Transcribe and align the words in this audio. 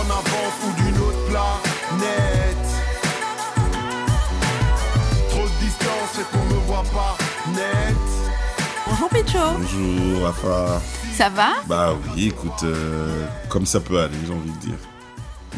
en 0.00 0.10
avance 0.10 0.56
ou 0.66 0.82
d'une 0.82 0.98
autre 0.98 1.26
planète. 1.28 2.68
Trop 5.28 5.42
de 5.42 5.64
distance 5.64 6.10
fait 6.14 6.24
qu'on 6.32 6.44
me 6.44 6.60
voit 6.66 6.84
pas 6.92 7.16
net. 7.52 7.96
Bonjour 8.86 9.08
Picho. 9.10 9.38
Bonjour 9.58 10.24
Rafa. 10.24 10.80
Ça 11.14 11.28
va? 11.28 11.50
Bah 11.66 11.94
oui, 12.14 12.28
écoute, 12.28 12.62
euh, 12.62 13.26
comme 13.48 13.66
ça 13.66 13.80
peut 13.80 14.00
aller, 14.00 14.16
j'ai 14.26 14.32
envie 14.32 14.50
de 14.50 14.58
dire. 14.58 14.78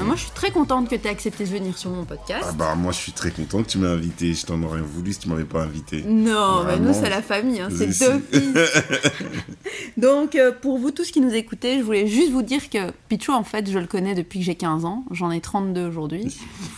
Bah, 0.03 0.09
Moi, 0.09 0.17
je 0.17 0.23
suis 0.23 0.33
très 0.33 0.51
contente 0.51 0.89
que 0.89 0.97
tu 0.97 1.07
aies 1.07 1.11
accepté 1.11 1.45
de 1.45 1.49
venir 1.51 1.79
sur 1.79 1.91
mon 1.91 2.05
podcast. 2.05 2.45
Ah 2.49 2.53
bah 2.53 2.75
moi 2.75 2.91
je 2.91 2.99
suis 2.99 3.13
très 3.13 3.31
content 3.31 3.63
que 3.63 3.69
tu 3.69 3.79
m'aies 3.79 3.87
invité. 3.87 4.35
Je 4.35 4.45
t'en 4.45 4.61
aurais 4.65 4.81
voulu 4.81 5.13
si 5.13 5.21
tu 5.21 5.29
m'avais 5.29 5.45
pas 5.45 5.63
invité. 5.63 6.03
Non, 6.03 6.65
mais 6.65 6.79
nous, 6.81 6.93
c'est 6.93 7.09
la 7.09 7.23
famille, 7.23 7.61
hein, 7.61 7.69
c'est 7.71 7.87
deux 7.87 8.21
fils. 8.33 8.83
Donc, 9.97 10.35
euh, 10.35 10.51
pour 10.51 10.79
vous 10.79 10.91
tous 10.91 11.13
qui 11.13 11.21
nous 11.21 11.33
écoutez, 11.33 11.79
je 11.79 11.85
voulais 11.85 12.09
juste 12.09 12.33
vous 12.33 12.43
dire 12.43 12.69
que 12.69 12.91
Picho, 13.09 13.33
en 13.33 13.45
fait, 13.45 13.71
je 13.71 13.79
le 13.79 13.87
connais 13.87 14.15
depuis 14.15 14.41
que 14.41 14.45
j'ai 14.45 14.57
15 14.57 14.85
ans. 14.85 15.05
J'en 15.13 15.31
ai 15.31 15.41
32 15.41 15.87
aujourd'hui. 15.87 16.25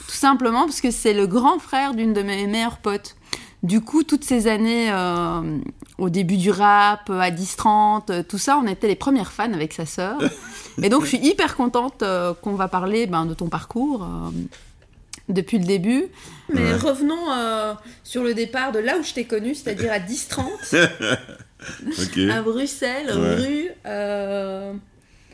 Tout 0.07 0.15
simplement 0.15 0.67
parce 0.67 0.83
que 0.83 0.91
c'est 0.91 1.15
le 1.15 1.27
grand 1.27 1.59
frère 1.59 1.95
d'une 1.95 2.13
de 2.13 2.23
mes 2.23 2.47
meilleures 2.47 2.79
potes. 2.79 3.17
Du 3.65 3.81
coup, 3.81 4.03
toutes 4.05 4.25
ces 4.25 4.47
années, 4.47 4.93
euh, 4.93 5.59
au 5.99 6.11
début 6.11 6.37
du 6.37 6.51
rap, 6.51 7.09
à 7.11 7.31
10-30, 7.31 8.11
euh, 8.11 8.23
tout 8.23 8.37
ça, 8.39 8.59
on 8.63 8.67
était 8.67 8.87
les 8.89 8.95
premières 8.95 9.33
fans 9.33 9.53
avec 9.53 9.73
sa 9.73 9.87
sœur. 9.87 10.19
Et 10.83 10.89
donc, 10.91 11.03
je 11.05 11.09
suis 11.09 11.19
hyper 11.27 11.57
contente 11.57 12.03
euh, 12.03 12.35
qu'on 12.35 12.55
va 12.55 12.69
parler 12.69 13.07
ben, 13.07 13.25
de 13.25 13.33
ton 13.35 13.49
parcours 13.49 14.03
euh, 14.05 14.31
depuis 15.31 15.59
le 15.59 15.65
début. 15.65 16.05
Mais 16.53 16.61
Ouais. 16.61 16.77
revenons 16.77 17.31
euh, 17.33 17.73
sur 18.03 18.23
le 18.23 18.35
départ 18.35 18.71
de 18.73 18.81
là 18.81 18.99
où 18.99 19.03
je 19.03 19.15
t'ai 19.15 19.25
connu, 19.25 19.55
c'est-à-dire 19.55 19.91
à 19.93 19.99
10-30, 19.99 20.43
Ok. 22.03 22.19
à 22.31 22.43
Bruxelles, 22.43 23.11
Ouais. 23.17 23.35
rue... 23.37 23.69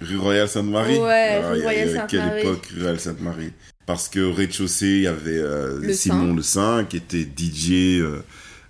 Rue 0.00 0.16
Royale 0.18 0.48
Sainte-Marie 0.48 0.98
Ouais, 0.98 1.40
Ah, 1.42 1.50
rue 1.50 1.56
il 1.56 1.58
y 1.58 1.62
a- 1.62 1.64
Royale 1.64 1.98
a 1.98 2.06
Quelle 2.06 2.20
Sainte-Marie. 2.20 2.40
époque, 2.42 2.66
rue 2.74 2.80
Royale 2.80 3.00
Sainte-Marie? 3.00 3.52
Parce 3.86 4.08
qu'au 4.08 4.32
rez-de-chaussée, 4.32 4.86
il 4.88 5.02
y 5.02 5.06
avait 5.06 5.38
euh, 5.38 5.78
Le 5.80 5.92
Simon 5.92 6.28
Saint. 6.28 6.34
Le 6.36 6.42
Saint 6.42 6.84
qui 6.84 6.96
était 6.96 7.24
DJ, 7.24 8.00
euh, 8.00 8.20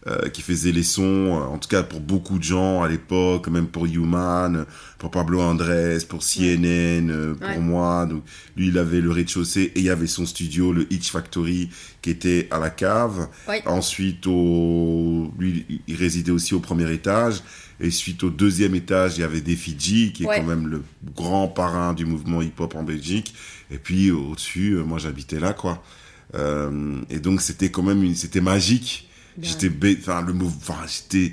euh, 0.06 0.28
qui 0.30 0.40
faisait 0.40 0.72
les 0.72 0.82
sons, 0.82 1.02
euh, 1.02 1.44
en 1.55 1.58
tout 1.58 1.68
cas 1.68 1.82
pour 1.82 2.00
beaucoup 2.00 2.38
de 2.38 2.42
gens 2.42 2.82
à 2.82 2.88
l'époque, 2.88 3.48
même 3.48 3.66
pour 3.66 3.84
Human, 3.84 4.64
pour 4.98 5.10
Pablo 5.10 5.40
Andrés, 5.42 5.98
pour 6.08 6.22
CNN, 6.22 7.10
euh, 7.10 7.34
pour 7.34 7.48
Ouais. 7.48 7.58
moi. 7.58 8.06
Donc 8.06 8.22
lui, 8.56 8.68
il 8.68 8.78
avait 8.78 9.02
le 9.02 9.10
rez-de-chaussée 9.10 9.72
et 9.74 9.80
il 9.80 9.84
y 9.84 9.90
avait 9.90 10.06
son 10.06 10.24
studio, 10.24 10.72
le 10.72 10.90
Hitch 10.90 11.10
Factory, 11.10 11.68
qui 12.00 12.10
était 12.10 12.48
à 12.50 12.58
la 12.58 12.70
cave. 12.70 13.28
Ouais. 13.46 13.62
Ensuite, 13.66 14.27
au... 14.27 15.30
lui, 15.38 15.66
il 15.86 15.96
résidait 15.96 16.33
aussi 16.33 16.55
au 16.55 16.60
premier 16.60 16.90
étage. 16.92 17.42
Et 17.81 17.91
suite 17.91 18.23
au 18.25 18.31
deuxième 18.31 18.75
étage, 18.75 19.17
il 19.17 19.20
y 19.23 19.25
avait 19.25 19.41
des 19.41 19.56
Fidji, 19.56 20.12
qui 20.12 20.25
est 20.25 20.27
quand 20.27 20.42
même 20.42 20.69
le 20.69 20.83
grand 21.17 21.48
parrain 21.48 21.95
du 21.95 22.05
mouvement 22.05 22.42
hip-hop 22.42 22.75
en 22.75 22.83
Belgique. 22.83 23.34
Et 23.70 23.78
puis 23.78 24.11
au-dessus, 24.11 24.73
euh, 24.73 24.84
moi 24.84 24.98
j'habitais 24.98 25.41
là, 25.41 25.53
quoi. 25.55 25.83
Euh, 26.34 27.01
et 27.08 27.19
donc 27.19 27.41
c'était 27.41 27.70
quand 27.70 27.83
même, 27.83 28.03
une... 28.05 28.14
c'était 28.14 28.41
magique. 28.42 29.06
J'étais, 29.41 29.70
enfin 30.01 30.20
le 30.20 30.34
mouvement, 30.34 30.58
enfin 30.61 30.81
j'étais, 30.86 31.33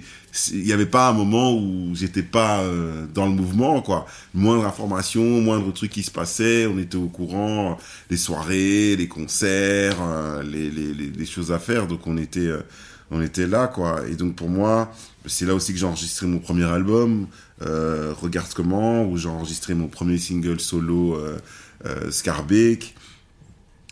il 0.53 0.63
n'y 0.63 0.71
avait 0.71 0.85
pas 0.85 1.09
un 1.09 1.13
moment 1.13 1.53
où 1.53 1.93
j'étais 1.93 2.23
pas 2.23 2.61
euh, 2.61 3.05
dans 3.13 3.25
le 3.25 3.33
mouvement, 3.33 3.81
quoi. 3.81 4.05
Moindre 4.33 4.65
information, 4.65 5.41
moindre 5.41 5.73
truc 5.73 5.91
qui 5.91 6.03
se 6.03 6.11
passait, 6.11 6.67
on 6.67 6.77
était 6.77 6.95
au 6.95 7.07
courant, 7.07 7.71
euh, 7.71 7.75
les 8.09 8.15
soirées, 8.15 8.95
les 8.95 9.07
concerts, 9.09 9.97
euh, 10.01 10.43
les, 10.43 10.69
les, 10.69 10.93
les, 10.93 11.09
les 11.09 11.25
choses 11.25 11.51
à 11.51 11.59
faire. 11.59 11.87
Donc 11.87 12.07
on 12.07 12.17
était, 12.17 12.39
euh, 12.39 12.61
on 13.11 13.21
était 13.21 13.47
là, 13.47 13.67
quoi. 13.67 14.07
Et 14.07 14.15
donc 14.15 14.35
pour 14.35 14.49
moi, 14.49 14.91
c'est 15.25 15.45
là 15.45 15.55
aussi 15.55 15.73
que 15.73 15.79
j'ai 15.79 15.85
enregistré 15.85 16.25
mon 16.27 16.39
premier 16.39 16.65
album, 16.65 17.27
euh, 17.61 18.13
Regarde 18.19 18.49
comment, 18.53 19.05
où 19.05 19.17
j'ai 19.17 19.29
enregistré 19.29 19.73
mon 19.73 19.87
premier 19.87 20.17
single 20.17 20.59
solo, 20.59 21.15
euh, 21.15 21.37
euh, 21.85 22.11
Scarbeck. 22.11 22.95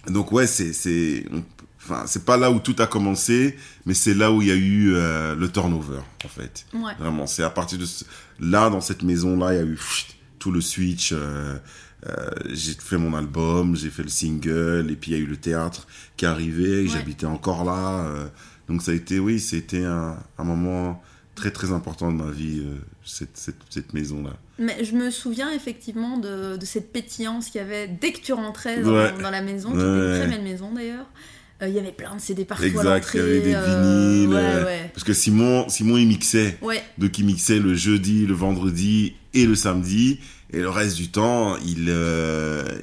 Donc 0.10 0.32
ouais, 0.32 0.48
c'est 0.48 0.74
c'est 0.74 1.26
enfin 1.84 2.04
c'est 2.08 2.26
pas 2.26 2.38
là 2.38 2.52
où 2.52 2.60
tout 2.60 2.76
a 2.80 2.88
commencé, 2.88 3.56
mais 3.86 3.94
c'est 3.94 4.14
là 4.14 4.32
où 4.32 4.42
il 4.42 4.48
y 4.48 4.52
a 4.52 4.56
eu 4.56 4.94
euh, 4.96 5.36
le 5.36 5.52
turnover 5.52 6.00
en 6.24 6.28
fait. 6.28 6.66
Ouais. 6.74 6.94
Vraiment, 7.00 7.26
c'est 7.28 7.44
à 7.44 7.50
partir 7.50 7.78
de 7.80 7.86
ce- 7.86 8.04
là 8.40 8.70
dans 8.70 8.82
cette 8.82 9.02
maison 9.04 9.38
là, 9.38 9.54
il 9.54 9.58
y 9.58 9.60
a 9.60 9.66
eu 9.66 9.80
tout 10.40 10.52
le 10.52 10.62
switch. 10.62 11.12
euh, 11.14 11.58
euh, 12.08 12.30
j'ai 12.54 12.74
fait 12.74 12.98
mon 12.98 13.16
album, 13.16 13.76
j'ai 13.76 13.90
fait 13.90 14.04
le 14.04 14.10
single, 14.10 14.88
et 14.92 14.96
puis 14.96 15.12
il 15.12 15.18
y 15.18 15.20
a 15.20 15.24
eu 15.24 15.26
le 15.26 15.38
théâtre 15.38 15.88
qui 16.18 16.26
est 16.26 16.28
arrivé, 16.28 16.84
Ouais. 16.84 16.88
j'habitais 16.88 17.26
encore 17.26 17.64
là. 17.66 18.06
euh, 18.06 18.28
donc 18.68 18.82
ça 18.82 18.92
a 18.92 18.94
été, 18.96 19.20
oui, 19.20 19.40
c'était 19.40 19.84
un, 19.84 20.18
un 20.38 20.44
moment 20.44 21.02
très 21.36 21.52
très 21.52 21.72
important 21.72 22.12
de 22.12 22.18
ma 22.18 22.32
vie, 22.32 22.60
euh, 22.66 22.76
cette, 23.04 23.36
cette, 23.38 23.58
cette 23.70 23.94
maison 23.94 24.24
là. 24.24 24.32
Mais 24.58 24.86
je 24.86 24.96
me 24.96 25.12
souviens 25.12 25.52
effectivement 25.52 26.18
de, 26.18 26.56
de 26.56 26.66
cette 26.66 26.94
pétillance 26.94 27.50
qu'il 27.50 27.60
y 27.60 27.64
avait 27.64 27.88
dès 27.90 28.14
que 28.14 28.22
tu 28.22 28.32
rentrais 28.34 28.82
dans, 28.82 28.94
Ouais. 28.94 29.12
dans 29.22 29.30
la 29.32 29.42
maison, 29.42 29.70
qui 29.72 29.76
était 29.78 29.86
Ouais, 29.86 29.92
une 30.16 30.20
très 30.22 30.28
belle 30.28 30.44
maison 30.44 30.72
d'ailleurs. 30.74 31.06
Euh, 31.62 31.68
Il 31.70 31.74
y 31.76 31.80
avait 31.80 31.92
plein 31.92 32.16
de 32.16 32.22
CD 32.22 32.44
partout 32.46 32.64
à 32.64 32.68
Exact, 32.68 33.10
il 33.14 33.20
y 33.20 33.24
avait 33.24 33.42
des 33.42 33.54
euh, 33.56 33.66
vinyles. 33.82 34.30
Ouais, 34.30 34.36
euh, 34.40 34.66
ouais. 34.66 34.92
Parce 34.94 35.04
que 35.04 35.14
Simon, 35.14 35.68
Simon 35.70 35.98
il 35.98 36.08
mixait. 36.08 36.58
Ouais, 36.62 36.82
Donc 36.98 37.18
il 37.20 37.26
mixait 37.26 37.60
le 37.60 37.76
jeudi, 37.76 38.26
le 38.26 38.34
vendredi 38.34 39.16
et 39.34 39.46
le 39.46 39.56
samedi. 39.56 40.20
Et 40.52 40.60
le 40.60 40.70
reste 40.70 40.96
du 40.96 41.10
temps, 41.12 41.58
il, 41.66 41.90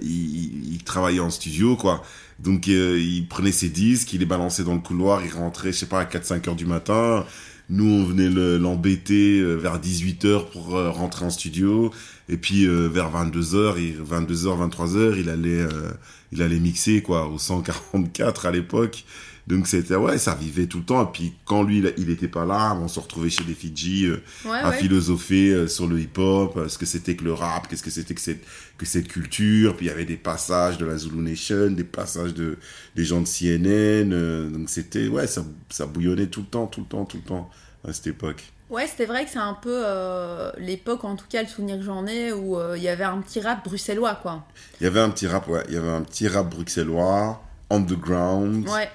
il, 0.02 0.72
il 0.74 0.82
travaillait 0.84 1.20
en 1.20 1.30
studio, 1.30 1.76
quoi. 1.76 2.02
Donc 2.42 2.68
euh, 2.68 2.98
il 3.00 3.26
prenait 3.28 3.52
ses 3.52 3.68
disques, 3.68 4.12
il 4.12 4.20
les 4.20 4.26
balançait 4.26 4.64
dans 4.64 4.74
le 4.74 4.80
couloir, 4.80 5.24
il 5.24 5.32
rentrait, 5.32 5.72
je 5.72 5.78
sais 5.78 5.86
pas, 5.86 6.00
à 6.00 6.04
4-5 6.04 6.48
heures 6.48 6.56
du 6.56 6.66
matin. 6.66 7.24
Nous, 7.70 7.84
on 7.88 8.04
venait 8.04 8.28
le- 8.28 8.58
l'embêter 8.58 9.38
euh, 9.40 9.54
vers 9.54 9.78
18 9.78 10.24
heures 10.24 10.50
pour 10.50 10.76
euh, 10.76 10.90
rentrer 10.90 11.24
en 11.24 11.30
studio. 11.30 11.90
Et 12.28 12.36
puis 12.36 12.66
euh, 12.66 12.88
vers 12.88 13.10
22 13.10 13.54
heures, 13.54 13.78
il- 13.78 13.94
22 14.02 14.46
heures, 14.46 14.56
23 14.56 14.96
heures, 14.96 15.16
il 15.16 15.28
allait, 15.28 15.60
euh, 15.62 15.90
il 16.32 16.42
allait 16.42 16.58
mixer, 16.58 17.02
quoi, 17.02 17.28
au 17.28 17.38
144 17.38 18.46
à 18.46 18.50
l'époque. 18.50 19.04
Donc 19.48 19.66
c'était, 19.66 19.96
ouais, 19.96 20.18
ça 20.18 20.36
vivait 20.36 20.66
tout 20.66 20.78
le 20.78 20.84
temps. 20.84 21.02
Et 21.04 21.10
puis 21.12 21.32
quand 21.44 21.64
lui, 21.64 21.82
il- 21.96 22.10
était 22.10 22.28
pas 22.28 22.44
là, 22.46 22.78
on 22.80 22.86
se 22.86 23.00
retrouvait 23.00 23.28
chez 23.28 23.42
les 23.42 23.54
Fidji 23.54 24.06
euh, 24.06 24.22
ouais, 24.44 24.56
à 24.58 24.70
ouais. 24.70 24.78
philosopher 24.78 25.50
euh, 25.50 25.66
sur 25.66 25.88
le 25.88 25.98
hip-hop, 26.00 26.56
euh, 26.56 26.68
ce 26.68 26.78
que 26.78 26.86
c'était 26.86 27.16
que 27.16 27.24
le 27.24 27.32
rap, 27.32 27.66
qu'est-ce 27.66 27.82
que 27.82 27.90
c'était 27.90 28.14
que 28.14 28.20
cette, 28.20 28.44
que 28.78 28.86
cette 28.86 29.08
culture. 29.08 29.76
Puis 29.76 29.86
il 29.86 29.88
y 29.88 29.92
avait 29.92 30.04
des 30.04 30.16
passages 30.16 30.78
de 30.78 30.86
la 30.86 30.96
Zulu 30.96 31.18
Nation, 31.18 31.72
des 31.72 31.82
passages 31.82 32.34
de, 32.34 32.56
des 32.94 33.04
gens 33.04 33.20
de 33.20 33.26
CNN. 33.26 34.50
donc 34.52 34.70
c'était, 34.70 35.08
ouais, 35.08 35.26
ça, 35.26 35.44
ça 35.70 35.86
bouillonnait 35.86 36.28
tout 36.28 36.40
le 36.40 36.46
temps, 36.46 36.68
tout 36.68 36.80
le 36.82 36.86
temps, 36.86 37.04
tout 37.04 37.16
le 37.16 37.24
temps 37.24 37.50
à 37.84 37.92
cette 37.92 38.06
époque. 38.06 38.44
Ouais, 38.72 38.86
c'était 38.86 39.04
vrai 39.06 39.24
que 39.26 39.30
c'est 39.30 39.38
un 39.38 39.54
peu 39.54 39.82
euh, 39.84 40.50
l'époque, 40.56 41.04
en 41.04 41.14
tout 41.14 41.26
cas 41.28 41.42
le 41.42 41.48
souvenir 41.48 41.76
que 41.76 41.82
j'en 41.84 42.06
ai, 42.06 42.32
où 42.32 42.58
euh, 42.58 42.74
il 42.76 42.82
y 42.82 42.88
avait 42.88 43.04
un 43.04 43.18
petit 43.20 43.40
rap 43.40 43.62
bruxellois, 43.64 44.14
quoi. 44.22 44.46
Il 44.80 44.84
y 44.84 44.86
avait 44.86 45.00
un 45.00 45.10
petit 45.10 45.26
rap, 45.26 45.46
ouais, 45.46 45.62
il 45.68 45.74
y 45.74 45.76
avait 45.76 45.90
un 45.90 46.02
petit 46.02 46.26
rap 46.26 46.48
bruxellois, 46.48 47.42
underground. 47.70 48.66
Ouais, 48.68 48.88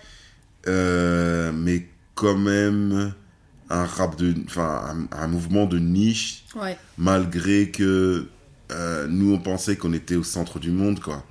Euh, 0.68 1.52
mais 1.54 1.88
quand 2.16 2.36
même 2.36 3.14
un 3.70 3.86
rap 3.86 4.16
de, 4.18 4.34
enfin, 4.48 5.08
un, 5.12 5.18
un 5.18 5.28
mouvement 5.28 5.66
de 5.66 5.78
niche, 5.80 6.44
ouais. 6.56 6.78
malgré 6.98 7.70
que 7.70 8.28
nous 9.08 9.34
on 9.34 9.40
pensait 9.40 9.78
qu'on 9.78 9.94
était 9.94 10.16
au 10.16 10.24
centre 10.24 10.60
du 10.60 10.72
monde, 10.72 11.00
quoi. 11.00 11.24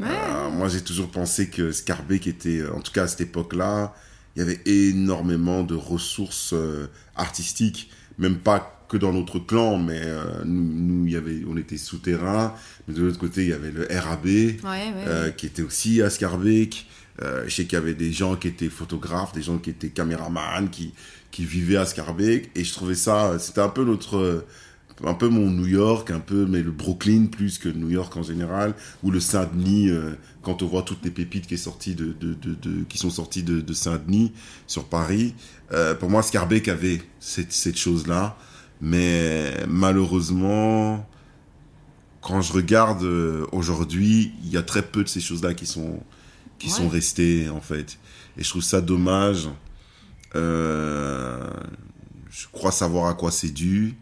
Ouais. 0.00 0.06
Moi 0.52 0.68
j'ai 0.68 0.80
toujours 0.82 1.08
pensé 1.10 1.48
que 1.50 1.70
Scarbeck 1.70 2.26
était, 2.26 2.66
en 2.66 2.80
tout 2.80 2.90
cas 2.92 3.04
à 3.04 3.06
cette 3.06 3.20
époque-là, 3.20 3.94
il 4.36 4.40
y 4.40 4.42
avait 4.42 4.60
énormément 4.66 5.62
de 5.62 5.74
ressources 5.74 6.52
euh, 6.52 6.86
artistiques, 7.16 7.90
même 8.18 8.36
pas 8.36 8.84
que 8.88 8.96
dans 8.96 9.12
notre 9.12 9.38
clan, 9.38 9.78
mais 9.78 10.00
euh, 10.02 10.42
nous, 10.44 11.06
y 11.06 11.16
avait, 11.16 11.42
on 11.48 11.56
était 11.56 11.76
souterrains, 11.78 12.54
mais 12.86 12.94
de 12.94 13.02
l'autre 13.02 13.18
côté 13.18 13.42
il 13.44 13.48
y 13.48 13.52
avait 13.52 13.70
le 13.70 13.86
RAB, 13.90 14.24
Ouais, 14.26 14.60
ouais. 14.64 14.94
euh, 15.06 15.30
qui 15.30 15.46
était 15.46 15.62
aussi 15.62 16.02
à 16.02 16.10
Scarbeck. 16.10 16.86
Je 17.20 17.48
sais 17.48 17.64
qu'il 17.64 17.74
y 17.74 17.80
avait 17.80 17.94
des 17.94 18.12
gens 18.12 18.34
qui 18.34 18.48
étaient 18.48 18.68
photographes, 18.68 19.32
des 19.32 19.42
gens 19.42 19.58
qui 19.58 19.70
étaient 19.70 19.88
caméramans, 19.90 20.68
qui, 20.68 20.92
qui 21.30 21.44
vivaient 21.44 21.76
à 21.76 21.86
Scarbeck. 21.86 22.50
Et 22.56 22.64
je 22.64 22.72
trouvais 22.72 22.96
ça, 22.96 23.38
c'était 23.38 23.60
un 23.60 23.68
peu 23.68 23.84
notre, 23.84 24.44
un 25.02 25.14
peu 25.14 25.28
mon 25.28 25.50
New 25.50 25.66
York, 25.66 26.10
un 26.10 26.20
peu, 26.20 26.46
mais 26.46 26.62
le 26.62 26.70
Brooklyn 26.70 27.26
plus 27.26 27.58
que 27.58 27.68
New 27.68 27.90
York 27.90 28.16
en 28.16 28.22
général, 28.22 28.74
ou 29.02 29.10
le 29.10 29.18
Saint-Denis, 29.20 29.90
euh, 29.90 30.12
quand 30.42 30.62
on 30.62 30.66
voit 30.66 30.82
toutes 30.82 31.04
les 31.04 31.10
pépites 31.10 31.46
qui, 31.46 31.54
est 31.54 31.94
de, 31.94 32.12
de, 32.12 32.34
de, 32.34 32.54
de- 32.54 32.84
qui 32.88 32.98
sont 32.98 33.10
sorties 33.10 33.42
de, 33.42 33.60
de 33.60 33.72
Saint-Denis 33.72 34.32
sur 34.66 34.84
Paris. 34.84 35.34
Euh, 35.72 35.94
pour 35.94 36.10
moi, 36.10 36.22
Scarbeck 36.22 36.68
avait 36.68 37.02
cette, 37.18 37.52
cette 37.52 37.76
chose-là. 37.76 38.36
Mais 38.80 39.52
malheureusement, 39.68 41.08
quand 42.20 42.40
je 42.42 42.52
regarde 42.52 43.02
euh, 43.02 43.46
aujourd'hui, 43.52 44.32
il 44.44 44.50
y 44.50 44.56
a 44.56 44.62
très 44.62 44.82
peu 44.82 45.02
de 45.02 45.08
ces 45.08 45.20
choses-là 45.20 45.54
qui 45.54 45.66
sont 45.66 46.00
qui 46.58 46.68
Ouais. 46.68 46.72
sont 46.72 46.88
restées 46.88 47.48
en 47.48 47.60
fait. 47.60 47.98
Et 48.38 48.44
je 48.44 48.48
trouve 48.48 48.62
ça 48.62 48.80
dommage. 48.80 49.48
Euh, 50.36 51.50
je 52.30 52.46
crois 52.52 52.72
savoir 52.72 53.08
à 53.08 53.14
quoi 53.14 53.30
c'est 53.30 53.50
dû. 53.50 53.96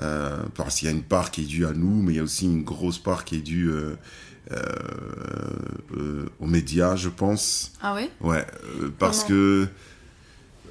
Euh, 0.00 0.38
parce 0.54 0.76
qu'il 0.76 0.86
y 0.86 0.90
a 0.90 0.94
une 0.94 1.02
part 1.02 1.30
qui 1.30 1.42
est 1.42 1.46
due 1.46 1.66
à 1.66 1.72
nous, 1.72 2.02
mais 2.02 2.12
il 2.12 2.16
y 2.16 2.20
a 2.20 2.22
aussi 2.22 2.44
une 2.44 2.62
grosse 2.62 2.98
part 2.98 3.24
qui 3.24 3.36
est 3.36 3.40
due 3.40 3.70
euh, 3.70 3.94
euh, 5.96 6.26
aux 6.40 6.46
médias, 6.46 6.96
je 6.96 7.08
pense. 7.08 7.72
Ah 7.82 7.94
ouais? 7.94 8.10
Ouais, 8.20 8.44
parce 8.98 9.24
Comment? 9.24 9.28
que 9.30 9.68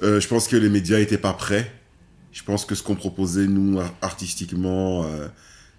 je 0.02 0.26
pense 0.28 0.48
que 0.48 0.56
les 0.56 0.68
médias 0.68 0.98
étaient 0.98 1.18
pas 1.18 1.32
prêts. 1.34 1.70
Je 2.32 2.42
pense 2.42 2.64
que 2.64 2.74
ce 2.74 2.82
qu'on 2.82 2.94
proposait 2.94 3.46
nous 3.46 3.80
ar- 3.80 3.92
artistiquement, 4.00 5.04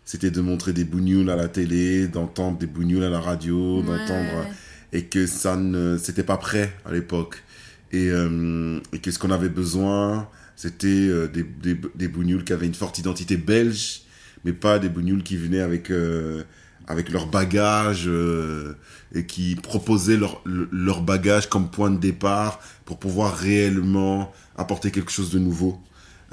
c'était 0.05 0.31
de 0.31 0.41
montrer 0.41 0.73
des 0.73 0.83
bougnoules 0.83 1.29
à 1.29 1.35
la 1.35 1.47
télé, 1.47 2.07
d'entendre 2.07 2.57
des 2.57 2.67
bougnoules 2.67 3.03
à 3.03 3.09
la 3.09 3.19
radio, 3.19 3.79
Ouais. 3.81 3.85
d'entendre 3.85 4.45
et 4.91 5.05
que 5.05 5.25
ça 5.27 5.55
ne 5.55 5.97
c'était 5.97 6.23
pas 6.23 6.37
prêt 6.37 6.73
à 6.85 6.91
l'époque 6.91 7.43
et, 7.91 8.07
et 8.93 8.99
que 8.99 9.11
ce 9.11 9.19
qu'on 9.19 9.31
avait 9.31 9.49
besoin 9.49 10.27
c'était 10.59 10.87
euh, 10.87 11.27
des, 11.29 11.43
des, 11.43 11.79
des 11.95 12.07
bougnoules 12.09 12.43
qui 12.43 12.51
avaient 12.51 12.65
une 12.65 12.73
forte 12.73 12.99
identité 12.99 13.37
belge 13.37 14.01
mais 14.43 14.51
pas 14.51 14.77
des 14.77 14.89
bougnoules 14.89 15.23
qui 15.23 15.37
venaient 15.37 15.61
avec 15.61 15.89
euh, 15.89 16.43
avec 16.85 17.09
leur 17.11 17.27
bagage 17.27 18.05
euh, 18.07 18.73
et 19.15 19.25
qui 19.25 19.55
proposaient 19.55 20.17
leur 20.17 20.41
leur 20.45 21.01
bagage 21.01 21.47
comme 21.47 21.71
point 21.71 21.89
de 21.89 21.97
départ 21.97 22.59
pour 22.83 22.99
pouvoir 22.99 23.37
réellement 23.37 24.33
apporter 24.57 24.91
quelque 24.91 25.11
chose 25.11 25.31
de 25.31 25.39
nouveau 25.39 25.81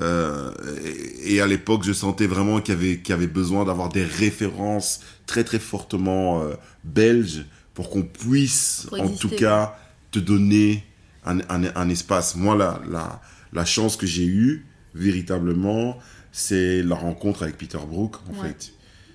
euh, 0.01 0.53
et, 0.85 1.37
et 1.37 1.41
à 1.41 1.47
l'époque, 1.47 1.83
je 1.85 1.93
sentais 1.93 2.27
vraiment 2.27 2.61
qu'il 2.61 2.75
y 2.75 2.77
avait, 2.77 2.99
qu'il 2.99 3.11
y 3.11 3.13
avait 3.13 3.27
besoin 3.27 3.65
d'avoir 3.65 3.89
des 3.89 4.05
références 4.05 5.01
très 5.27 5.45
très 5.45 5.59
fortement 5.59 6.43
euh, 6.43 6.55
belges 6.85 7.47
pour 7.75 7.91
qu'on 7.91 8.03
puisse, 8.03 8.87
Pour 8.91 9.01
en 9.01 9.09
tout 9.09 9.29
cas, 9.31 9.79
te 10.11 10.19
donner 10.19 10.85
un, 11.25 11.39
un, 11.49 11.65
un 11.75 11.89
espace. 11.89 12.37
Moi, 12.37 12.57
la, 12.57 12.81
la, 12.91 13.21
la 13.53 13.65
chance 13.65 13.97
que 13.97 14.07
j'ai 14.07 14.27
eue, 14.27 14.65
véritablement, 14.95 15.99
c'est 16.33 16.83
la 16.83 16.95
rencontre 16.97 17.43
avec 17.43 17.57
Peter 17.57 17.79
Brook, 17.89 18.17
en 18.29 18.43
Ouais. 18.43 18.49
fait. 18.49 18.73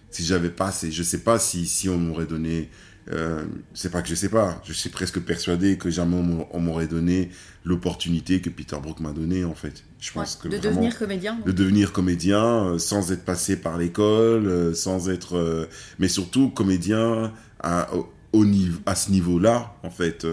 Si 0.10 0.24
j'avais 0.26 0.50
pas, 0.50 0.74
je 0.90 1.04
sais 1.04 1.20
pas 1.20 1.40
si, 1.40 1.66
si 1.66 1.88
on 1.90 1.98
m'aurait 1.98 2.26
donné, 2.26 2.70
euh, 3.12 3.44
c'est 3.74 3.92
pas 3.92 4.02
que 4.02 4.10
je 4.10 4.16
sais 4.16 4.30
pas, 4.30 4.62
je 4.66 4.74
suis 4.74 4.90
presque 4.90 5.20
persuadé 5.22 5.78
que 5.78 5.90
jamais 5.90 6.16
on 6.18 6.24
m'aurait- 6.24 6.48
on 6.52 6.60
m'aurait 6.60 6.88
donné 6.88 7.30
l'opportunité 7.64 8.42
que 8.42 8.50
Peter 8.50 8.76
Brook 8.82 9.00
m'a 9.00 9.12
donné, 9.14 9.44
en 9.46 9.54
fait. 9.56 9.84
Je 10.00 10.12
pense 10.12 10.36
Ouais, 10.44 10.50
que 10.50 10.56
de 10.56 10.58
vraiment- 10.58 10.76
devenir 10.82 10.98
comédien. 11.00 11.40
de 11.46 11.52
devenir 11.52 11.92
comédien 11.94 12.44
euh, 12.74 12.78
sans 12.80 13.12
être 13.12 13.24
passé 13.24 13.56
par 13.56 13.78
l'école, 13.78 14.48
euh, 14.48 14.74
sans 14.74 15.10
être, 15.10 15.68
mais 16.00 16.08
surtout 16.08 16.50
comédien 16.50 17.32
à, 17.62 17.94
au, 17.96 18.12
au 18.34 18.46
niveau, 18.46 18.80
à 18.86 18.96
ce 18.96 19.12
niveau-là, 19.12 19.76
en 19.84 19.90
fait. 19.92 20.26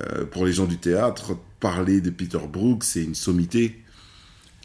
Euh, 0.00 0.24
pour 0.24 0.46
les 0.46 0.52
gens 0.52 0.66
du 0.66 0.78
théâtre, 0.78 1.36
parler 1.60 2.00
de 2.00 2.10
Peter 2.10 2.38
Brook, 2.50 2.84
c'est 2.84 3.02
une 3.04 3.14
sommité. 3.14 3.82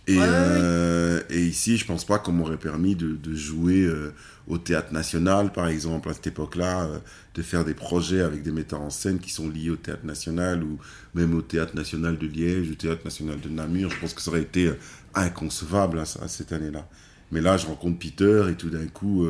Et, 0.08 0.18
Ouais, 0.18 0.26
euh, 0.28 1.22
et 1.30 1.42
ici, 1.46 1.78
je 1.78 1.86
pense 1.86 2.04
pas 2.06 2.20
qu'on 2.20 2.34
m'aurait 2.34 2.58
permis 2.58 2.96
de, 2.96 3.16
de 3.16 3.36
jouer 3.36 3.84
euh, 3.84 4.14
au 4.48 4.58
théâtre 4.58 4.92
national, 4.94 5.54
par 5.54 5.68
exemple, 5.68 6.10
à 6.10 6.14
cette 6.14 6.28
époque-là, 6.28 6.84
euh, 6.84 7.00
de 7.36 7.42
faire 7.42 7.64
des 7.64 7.74
projets 7.74 8.20
avec 8.22 8.44
des 8.44 8.52
metteurs 8.52 8.82
en 8.82 8.90
scène 8.90 9.20
qui 9.20 9.32
sont 9.32 9.50
liés 9.50 9.70
au 9.70 9.78
théâtre 9.78 10.06
national 10.06 10.64
ou 10.64 10.78
même 11.14 11.34
au 11.34 11.42
théâtre 11.42 11.76
national 11.76 12.18
de 12.18 12.28
Liège, 12.28 12.70
au 12.72 12.76
théâtre 12.76 13.06
national 13.06 13.40
de 13.40 13.48
Namur. 13.50 13.90
Je 13.92 14.00
pense 14.00 14.14
que 14.14 14.22
ça 14.22 14.30
aurait 14.32 14.42
été 14.42 14.72
inconcevable 15.16 16.00
à, 16.00 16.02
à 16.02 16.28
cette 16.28 16.52
année-là. 16.52 16.88
Mais 17.32 17.40
là, 17.40 17.56
je 17.58 17.66
rencontre 17.66 17.98
Peter 17.98 18.44
et 18.52 18.56
tout 18.56 18.70
d'un 18.70 18.86
coup, 18.88 19.26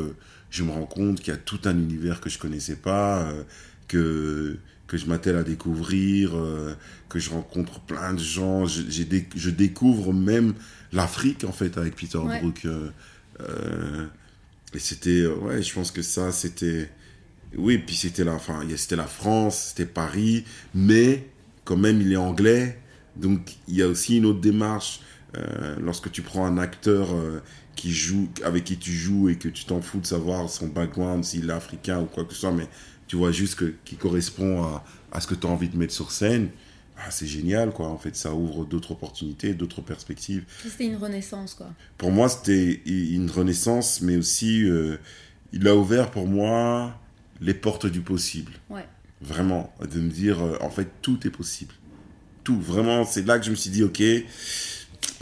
je 0.49 0.63
me 0.63 0.71
rends 0.71 0.85
compte 0.85 1.19
qu'il 1.21 1.33
y 1.33 1.35
a 1.35 1.39
tout 1.39 1.59
un 1.65 1.77
univers 1.77 2.19
que 2.19 2.29
je 2.29 2.37
connaissais 2.39 2.75
pas, 2.75 3.31
que 3.87 4.57
que 4.87 4.97
je 4.97 5.05
m'attelle 5.07 5.37
à 5.37 5.43
découvrir, 5.43 6.35
euh, 6.35 6.75
que 7.09 7.19
je 7.19 7.29
rencontre 7.29 7.79
plein 7.81 8.13
de 8.13 8.19
gens. 8.19 8.65
Je, 8.65 8.81
j'ai 8.89 9.05
dé- 9.05 9.27
je 9.35 9.49
découvre 9.49 10.13
même 10.13 10.53
l'Afrique, 10.91 11.43
en 11.45 11.51
fait, 11.51 11.77
avec 11.77 11.95
Peter 11.95 12.17
Ouais. 12.17 12.39
Brook. 12.39 12.61
euh, 12.65 12.89
euh, 13.41 14.05
et 14.73 14.79
c'était, 14.79 15.25
ouais, 15.25 15.61
je 15.61 15.73
pense 15.73 15.91
que 15.91 16.01
ça, 16.01 16.31
c'était, 16.31 16.89
oui, 17.57 17.77
puis 17.77 17.95
c'était 17.95 18.23
la, 18.23 18.37
c'était 18.75 18.95
la 18.95 19.07
France, 19.07 19.69
c'était 19.69 19.85
Paris, 19.91 20.43
mais 20.73 21.27
quand 21.65 21.77
même, 21.77 22.01
il 22.01 22.11
est 22.11 22.17
anglais, 22.17 22.79
donc 23.15 23.53
il 23.67 23.75
y 23.75 23.81
a 23.81 23.87
aussi 23.87 24.17
une 24.17 24.25
autre 24.25 24.41
démarche. 24.41 25.01
Lorsque 25.79 26.11
tu 26.11 26.21
prends 26.21 26.45
un 26.45 26.59
acteur 26.59 27.07
qui 27.75 27.91
joue, 27.91 28.29
avec 28.43 28.65
qui 28.65 28.77
tu 28.77 28.91
joues 28.91 29.29
et 29.29 29.35
que 29.35 29.47
tu 29.49 29.65
t'en 29.65 29.81
fous 29.81 29.99
de 29.99 30.05
savoir 30.05 30.47
son 30.47 30.67
background, 30.67 31.23
s'il 31.23 31.49
est 31.49 31.53
africain 31.53 31.99
ou 32.01 32.05
quoi 32.05 32.23
que 32.25 32.33
ce 32.35 32.41
soit, 32.41 32.51
mais 32.51 32.67
tu 33.07 33.15
vois 33.15 33.31
juste 33.31 33.55
que, 33.55 33.73
qui 33.85 33.95
correspond 33.95 34.63
à, 34.63 34.83
à 35.11 35.21
ce 35.21 35.27
que 35.27 35.35
tu 35.35 35.45
as 35.47 35.49
envie 35.49 35.69
de 35.69 35.77
mettre 35.77 35.93
sur 35.93 36.11
scène, 36.11 36.49
ah, 36.97 37.11
c'est 37.11 37.27
génial, 37.27 37.71
quoi. 37.71 37.87
En 37.87 37.97
fait, 37.97 38.15
ça 38.15 38.33
ouvre 38.33 38.65
d'autres 38.65 38.91
opportunités, 38.91 39.53
d'autres 39.53 39.81
perspectives 39.81 40.43
C'était 40.63 40.85
une 40.85 40.95
renaissance, 40.95 41.53
quoi. 41.55 41.67
pour 41.97 42.11
moi, 42.11 42.29
c'était 42.29 42.81
une 42.85 43.29
renaissance, 43.29 44.01
mais 44.01 44.15
aussi, 44.15 44.63
euh, 44.63 44.97
il 45.51 45.67
a 45.67 45.75
ouvert 45.75 46.11
pour 46.11 46.27
moi 46.27 46.97
les 47.41 47.53
portes 47.53 47.87
du 47.87 48.01
possible. 48.01 48.53
Ouais. 48.69 48.85
Vraiment, 49.21 49.73
de 49.81 49.99
me 49.99 50.09
dire, 50.09 50.41
euh, 50.41 50.57
en 50.61 50.69
fait, 50.69 50.87
tout 51.01 51.25
est 51.25 51.31
possible. 51.31 51.73
Tout, 52.43 52.59
vraiment, 52.59 53.05
c'est 53.05 53.25
là 53.25 53.39
que 53.39 53.45
je 53.45 53.51
me 53.51 53.55
suis 53.55 53.69
dit, 53.71 53.83
ok, 53.83 54.01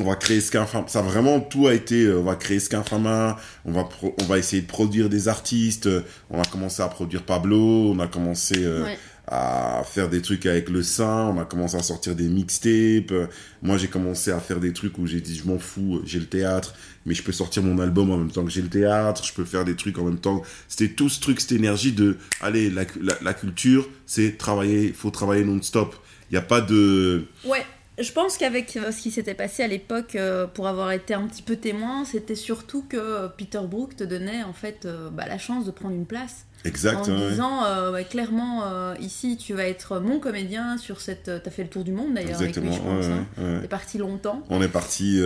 on 0.01 0.09
va 0.09 0.15
créer 0.15 0.41
Skinfama. 0.41 0.87
Ça, 0.87 1.01
vraiment, 1.01 1.39
tout 1.39 1.67
a 1.67 1.73
été, 1.73 2.03
euh, 2.05 2.19
on 2.19 2.23
va 2.23 2.35
créer 2.35 2.59
Skinfama, 2.59 3.37
on 3.65 3.71
va, 3.71 3.83
pro- 3.85 4.15
on 4.19 4.25
va 4.25 4.37
essayer 4.37 4.61
de 4.61 4.67
produire 4.67 5.07
des 5.09 5.27
artistes, 5.27 5.87
euh, 5.87 6.01
on 6.29 6.41
a 6.41 6.45
commencé 6.45 6.81
à 6.81 6.87
produire 6.87 7.23
Pablo, 7.23 7.91
on 7.91 7.99
a 7.99 8.07
commencé... 8.07 8.55
euh, 8.57 8.83
Ouais. 8.83 8.97
à 9.27 9.83
faire 9.85 10.09
des 10.09 10.21
trucs 10.21 10.45
avec 10.45 10.67
le 10.67 10.83
sein, 10.83 11.31
on 11.33 11.39
a 11.39 11.45
commencé 11.45 11.77
à 11.77 11.83
sortir 11.83 12.15
des 12.15 12.27
mixtapes. 12.27 13.13
Moi, 13.61 13.77
j'ai 13.77 13.87
commencé 13.87 14.29
à 14.31 14.39
faire 14.39 14.59
des 14.59 14.73
trucs 14.73 14.97
où 14.97 15.05
j'ai 15.07 15.21
dit, 15.21 15.35
je 15.37 15.47
m'en 15.47 15.57
fous, 15.59 16.01
j'ai 16.03 16.19
le 16.19 16.25
théâtre, 16.25 16.73
mais 17.05 17.13
je 17.13 17.23
peux 17.23 17.31
sortir 17.31 17.63
mon 17.63 17.79
album 17.79 18.11
en 18.11 18.17
même 18.17 18.31
temps 18.31 18.43
que 18.43 18.49
j'ai 18.51 18.63
le 18.63 18.67
théâtre, 18.67 19.23
je 19.23 19.31
peux 19.31 19.45
faire 19.45 19.63
des 19.63 19.75
trucs 19.75 19.97
en 19.99 20.03
même 20.03 20.17
temps. 20.19 20.41
C'était 20.67 20.93
tout 20.93 21.07
ce 21.07 21.21
truc, 21.21 21.39
cette 21.39 21.53
énergie 21.53 21.93
de, 21.93 22.17
allez, 22.41 22.69
la, 22.69 22.83
la, 23.01 23.13
la 23.21 23.33
culture, 23.33 23.87
c'est 24.05 24.37
travailler, 24.37 24.85
il 24.87 24.93
faut 24.93 25.11
travailler 25.11 25.45
non-stop. 25.45 25.95
Il 26.29 26.33
n'y 26.33 26.37
a 26.39 26.41
pas 26.41 26.59
de... 26.59 27.25
Ouais, 27.45 27.63
je 28.01 28.11
pense 28.11 28.37
qu'avec 28.37 28.75
euh, 28.77 28.91
ce 28.91 29.01
qui 29.01 29.11
s'était 29.11 29.33
passé 29.33 29.63
à 29.63 29.67
l'époque, 29.67 30.15
euh, 30.15 30.47
pour 30.47 30.67
avoir 30.67 30.91
été 30.91 31.13
un 31.13 31.27
petit 31.27 31.41
peu 31.41 31.55
témoin, 31.55 32.05
c'était 32.05 32.35
surtout 32.35 32.83
que 32.87 33.27
Peter 33.37 33.61
Brook 33.63 33.95
te 33.95 34.03
donnait 34.03 34.43
en 34.43 34.53
fait 34.53 34.85
euh, 34.85 35.09
bah, 35.09 35.25
la 35.27 35.37
chance 35.37 35.65
de 35.65 35.71
prendre 35.71 35.95
une 35.95 36.05
place. 36.05 36.45
Exact, 36.63 37.09
en 37.09 37.29
disant 37.29 37.63
euh, 37.65 37.91
ouais, 37.91 38.03
clairement, 38.05 38.63
euh, 38.65 38.93
ici 38.99 39.35
tu 39.35 39.53
vas 39.55 39.65
être 39.67 39.99
mon 39.99 40.19
comédien 40.19 40.77
sur 40.77 41.01
cette. 41.01 41.27
euh, 41.27 41.39
T'as 41.43 41.49
fait 41.49 41.63
le 41.63 41.69
tour 41.69 41.83
du 41.83 41.91
monde 41.91 42.13
d'ailleurs 42.13 42.39
avec 42.39 42.55
lui, 42.55 42.67
Exactement, 42.67 43.01
je 43.01 43.07
pense. 43.07 43.11
ouais, 43.39 43.45
hein. 43.45 43.59
T'es 43.61 43.67
parti 43.67 43.97
longtemps. 43.97 44.43
On 44.49 44.61
est 44.61 44.67
parti 44.67 45.19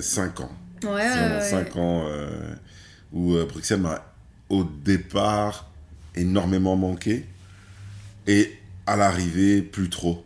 5 0.00 0.40
ans. 0.40 0.50
Ouais, 0.82 0.90
ouais, 0.90 1.08
Vraiment 1.08 1.34
ouais. 1.36 1.40
5 1.42 1.76
ans 1.76 2.04
où 3.12 3.34
Bruxelles 3.48 3.80
m'a 3.80 4.04
au 4.48 4.64
départ 4.64 5.70
énormément 6.16 6.74
manqué 6.76 7.24
et 8.26 8.52
à 8.86 8.96
l'arrivée 8.96 9.62
plus 9.62 9.88
trop. 9.88 10.24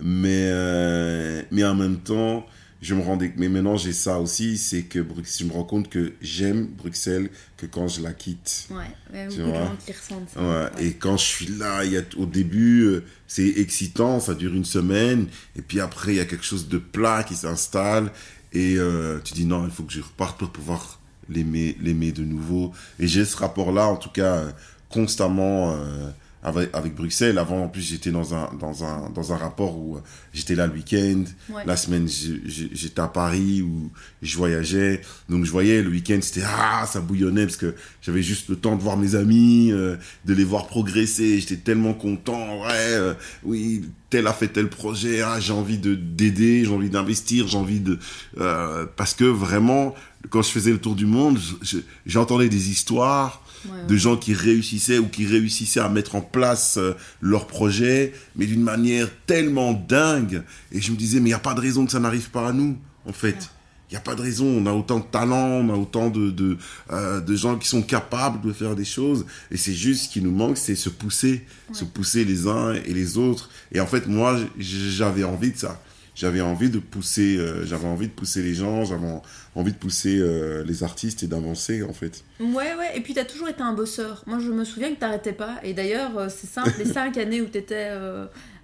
Mais, 0.00 0.48
euh, 0.52 1.42
mais 1.50 1.64
en 1.64 1.74
même 1.74 1.98
temps, 1.98 2.46
je 2.80 2.94
me 2.94 3.02
rendais. 3.02 3.32
Mais 3.36 3.48
maintenant, 3.48 3.76
j'ai 3.76 3.92
ça 3.92 4.20
aussi, 4.20 4.56
c'est 4.56 4.82
que 4.82 5.00
Bruxelles, 5.00 5.46
je 5.46 5.52
me 5.52 5.52
rends 5.52 5.64
compte 5.64 5.88
que 5.88 6.12
j'aime 6.20 6.66
Bruxelles 6.66 7.30
que 7.56 7.66
quand 7.66 7.88
je 7.88 8.00
la 8.02 8.12
quitte. 8.12 8.68
Ouais, 8.70 8.76
ouais, 9.12 9.26
Tu 9.28 9.38
beaucoup 9.38 9.48
de 9.50 9.56
vois? 9.56 9.64
gens 9.66 9.76
qui 9.84 9.92
ressentent 9.92 10.28
ça. 10.32 10.40
Ouais, 10.40 10.84
Et 10.86 10.92
quand 10.94 11.16
je 11.16 11.24
suis 11.24 11.46
là, 11.46 11.84
il 11.84 11.92
y 11.92 11.96
a, 11.98 12.02
au 12.16 12.26
début, 12.26 12.82
euh, 12.84 13.04
c'est 13.26 13.48
excitant, 13.58 14.20
ça 14.20 14.34
dure 14.34 14.54
une 14.54 14.64
semaine, 14.64 15.26
et 15.56 15.62
puis 15.62 15.80
après, 15.80 16.12
il 16.12 16.16
y 16.18 16.20
a 16.20 16.24
quelque 16.24 16.44
chose 16.44 16.68
de 16.68 16.78
plat 16.78 17.24
qui 17.24 17.34
s'installe, 17.34 18.12
et 18.52 18.76
euh, 18.78 19.18
tu 19.24 19.34
dis 19.34 19.44
non, 19.44 19.64
il 19.64 19.70
faut 19.72 19.82
que 19.82 19.92
je 19.92 20.00
reparte 20.00 20.38
pour 20.38 20.50
pouvoir 20.50 21.00
l'aimer, 21.28 21.76
l'aimer 21.82 22.12
de 22.12 22.22
nouveau. 22.22 22.72
Et 23.00 23.08
j'ai 23.08 23.24
ce 23.24 23.36
rapport-là, 23.36 23.88
en 23.88 23.96
tout 23.96 24.08
cas, 24.10 24.36
euh, 24.36 24.50
constamment 24.88 25.72
euh, 25.74 26.08
avec, 26.42 26.70
avec 26.72 26.94
Bruxelles. 26.94 27.38
Avant, 27.38 27.64
en 27.64 27.68
plus, 27.68 27.82
j'étais 27.82 28.10
dans 28.10 28.34
un, 28.34 28.50
dans, 28.58 28.84
un, 28.84 29.10
dans 29.10 29.32
un 29.32 29.36
rapport 29.36 29.76
où 29.78 29.96
euh, 29.96 30.00
j'étais 30.32 30.54
là 30.54 30.66
le 30.66 30.72
week-end, 30.74 31.24
Ouais. 31.50 31.62
la 31.66 31.76
semaine, 31.76 32.06
j'étais 32.08 33.00
à 33.00 33.08
Paris 33.08 33.62
où 33.62 33.90
je 34.22 34.36
voyageais. 34.36 35.00
Donc, 35.28 35.44
je 35.44 35.50
voyais 35.50 35.82
le 35.82 35.90
week-end, 35.90 36.18
c'était 36.22 36.42
ah, 36.46 36.86
ça 36.86 37.00
bouillonnait 37.00 37.44
parce 37.44 37.56
que 37.56 37.74
j'avais 38.02 38.22
juste 38.22 38.48
le 38.48 38.56
temps 38.56 38.76
de 38.76 38.82
voir 38.82 38.96
mes 38.96 39.14
amis, 39.14 39.70
euh, 39.72 39.96
de 40.24 40.34
les 40.34 40.44
voir 40.44 40.66
progresser. 40.66 41.40
J'étais 41.40 41.56
tellement 41.56 41.94
content. 41.94 42.60
Ouais, 42.62 42.68
euh, 42.72 43.14
oui, 43.42 43.84
tel 44.10 44.26
a 44.26 44.32
fait 44.32 44.48
tel 44.48 44.68
projet. 44.68 45.20
Ah, 45.22 45.40
j'ai 45.40 45.52
envie 45.52 45.78
de 45.78 45.94
d'aider, 45.94 46.64
j'ai 46.64 46.72
envie 46.72 46.90
d'investir, 46.90 47.48
j'ai 47.48 47.58
envie 47.58 47.80
de 47.80 47.98
euh, 48.40 48.86
parce 48.96 49.14
que 49.14 49.24
vraiment, 49.24 49.94
quand 50.30 50.42
je 50.42 50.50
faisais 50.50 50.70
le 50.72 50.78
tour 50.78 50.94
du 50.94 51.06
monde, 51.06 51.38
je- 51.38 51.66
je- 51.78 51.82
j'entendais 52.06 52.48
des 52.48 52.70
histoires 52.70 53.42
Ouais, 53.66 53.86
de 53.86 53.96
gens 53.96 54.16
qui 54.16 54.34
réussissaient 54.34 54.98
ou 54.98 55.08
qui 55.08 55.26
réussissaient 55.26 55.80
à 55.80 55.88
mettre 55.88 56.14
en 56.14 56.20
place 56.20 56.76
euh, 56.78 56.94
leur 57.20 57.46
projet, 57.46 58.12
mais 58.36 58.46
d'une 58.46 58.62
manière 58.62 59.08
tellement 59.26 59.72
dingue. 59.72 60.42
Et 60.72 60.80
je 60.80 60.92
me 60.92 60.96
disais, 60.96 61.18
mais 61.20 61.30
il 61.30 61.32
n'y 61.32 61.34
a 61.34 61.38
pas 61.38 61.54
de 61.54 61.60
raison 61.60 61.86
que 61.86 61.92
ça 61.92 62.00
n'arrive 62.00 62.30
pas 62.30 62.48
à 62.48 62.52
nous, 62.52 62.76
en 63.06 63.12
fait. 63.12 63.50
Il 63.90 63.94
n'y 63.94 63.96
a 63.96 64.00
pas 64.00 64.14
de 64.14 64.20
raison. 64.20 64.44
On 64.44 64.66
a 64.66 64.72
autant 64.72 64.98
de 64.98 65.04
talent, 65.04 65.48
on 65.48 65.70
a 65.70 65.76
autant 65.76 66.10
de, 66.10 66.30
de, 66.30 66.58
euh, 66.90 67.20
de 67.20 67.36
gens 67.36 67.56
qui 67.56 67.68
sont 67.68 67.82
capables 67.82 68.46
de 68.46 68.52
faire 68.52 68.76
des 68.76 68.84
choses. 68.84 69.24
Et 69.50 69.56
c'est 69.56 69.72
juste 69.72 70.04
ce 70.04 70.08
qui 70.10 70.20
nous 70.20 70.30
manque, 70.30 70.58
c'est 70.58 70.74
se 70.74 70.90
pousser, 70.90 71.46
se 71.72 71.84
pousser 71.84 72.24
les 72.24 72.46
uns 72.46 72.74
et 72.74 72.92
les 72.92 73.16
autres. 73.16 73.48
Et 73.72 73.80
en 73.80 73.86
fait, 73.86 74.06
moi, 74.06 74.38
j'avais 74.58 75.24
envie 75.24 75.52
de 75.52 75.58
ça. 75.58 75.80
J'avais 76.18 76.40
envie 76.40 76.68
de 76.68 76.80
pousser, 76.80 77.36
euh, 77.36 77.64
j'avais 77.64 77.86
envie 77.86 78.08
de 78.08 78.12
pousser 78.12 78.42
les 78.42 78.52
gens, 78.52 78.84
j'avais 78.84 79.06
en- 79.06 79.22
envie 79.54 79.70
de 79.72 79.76
pousser 79.78 80.18
euh, 80.18 80.64
les 80.66 80.82
artistes 80.82 81.22
et 81.22 81.28
d'avancer, 81.28 81.84
en 81.84 81.92
fait. 81.92 82.24
Ouais, 82.40 82.74
ouais, 82.76 82.96
et 82.96 83.00
puis 83.00 83.14
t'as 83.14 83.24
toujours 83.24 83.48
été 83.48 83.62
un 83.62 83.72
bosseur. 83.72 84.24
Moi, 84.26 84.40
je 84.40 84.50
me 84.50 84.64
souviens 84.64 84.92
que 84.92 84.98
t'arrêtais 84.98 85.32
pas. 85.32 85.60
Et 85.62 85.74
d'ailleurs, 85.74 86.18
euh, 86.18 86.28
c'est 86.28 86.48
simple, 86.50 86.72
les 86.78 86.92
cinq 86.92 87.16
années 87.18 87.40
où 87.40 87.46
t'étais 87.46 87.90